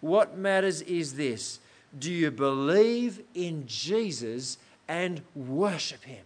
What 0.00 0.38
matters 0.38 0.82
is 0.82 1.14
this 1.14 1.58
do 1.98 2.12
you 2.12 2.30
believe 2.30 3.24
in 3.34 3.64
Jesus 3.66 4.58
and 4.86 5.22
worship 5.34 6.04
Him? 6.04 6.24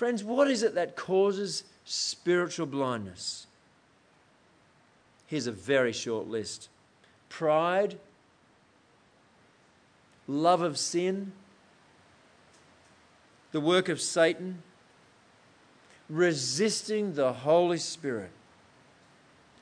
Friends, 0.00 0.24
what 0.24 0.50
is 0.50 0.62
it 0.62 0.76
that 0.76 0.96
causes 0.96 1.62
spiritual 1.84 2.64
blindness? 2.64 3.46
Here's 5.26 5.46
a 5.46 5.52
very 5.52 5.92
short 5.92 6.26
list 6.26 6.70
pride, 7.28 7.98
love 10.26 10.62
of 10.62 10.78
sin, 10.78 11.32
the 13.52 13.60
work 13.60 13.90
of 13.90 14.00
Satan, 14.00 14.62
resisting 16.08 17.12
the 17.12 17.34
Holy 17.34 17.76
Spirit, 17.76 18.30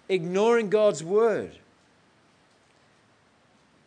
ignoring 0.09 0.71
God's 0.71 1.03
word, 1.03 1.59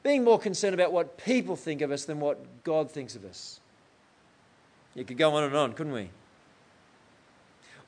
being 0.04 0.26
more 0.26 0.38
concerned 0.38 0.74
about 0.74 0.92
what 0.92 1.18
people 1.18 1.56
think 1.56 1.80
of 1.80 1.92
us 1.92 2.04
than 2.04 2.20
what 2.20 2.66
God 2.66 2.92
thinks 2.92 3.16
of 3.16 3.24
us. 3.24 3.62
You 4.96 5.06
could 5.06 5.18
go 5.18 5.34
on 5.34 5.46
and 5.46 5.56
on, 5.56 5.72
couldn't 5.72 5.94
we? 5.94 6.10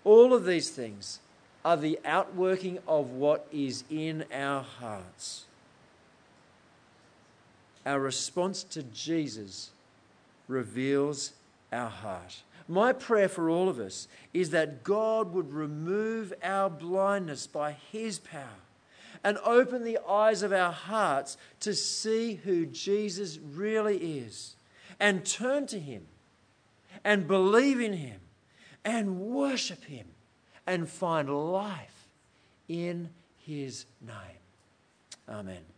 All 0.04 0.34
of 0.34 0.46
these 0.46 0.70
things 0.70 1.20
are 1.63 1.78
the 1.78 2.00
outworking 2.04 2.80
of 2.88 3.12
what 3.12 3.48
is 3.52 3.84
in 3.89 4.26
our 4.34 4.62
hearts. 4.62 5.46
Our 7.86 8.00
response 8.00 8.63
to 8.63 8.84
Jesus 8.84 9.72
reveals 10.48 11.34
our 11.72 11.89
heart. 11.89 12.44
My 12.68 12.94
prayer 12.94 13.28
for 13.28 13.50
all 13.50 13.68
of 13.68 13.80
us 13.80 14.08
is 14.34 14.52
that 14.52 14.84
God 14.84 15.34
would 15.34 15.52
remove 15.52 16.34
our 16.42 16.70
blindness 16.70 17.46
by 17.48 17.76
His 17.92 18.20
power 18.20 18.62
and 19.24 19.38
open 19.39 19.84
the 19.84 20.00
eyes 20.08 20.44
of 20.44 20.52
our 20.52 20.72
hearts 20.72 21.38
to 21.62 21.74
see 21.74 22.36
who 22.36 22.66
Jesus 22.66 23.38
really 23.38 23.98
is 23.98 24.56
and 25.00 25.26
turn 25.26 25.66
to 25.68 25.80
Him 25.80 26.06
and 27.04 27.28
believe 27.28 27.82
in 27.82 27.94
Him 27.94 28.20
and 28.86 29.19
worship 29.19 29.84
Him 29.86 30.08
and 30.65 30.89
find 30.89 31.30
life 31.30 32.08
in 32.67 33.10
His 33.38 33.86
name. 34.02 34.39
Amen. 35.30 35.72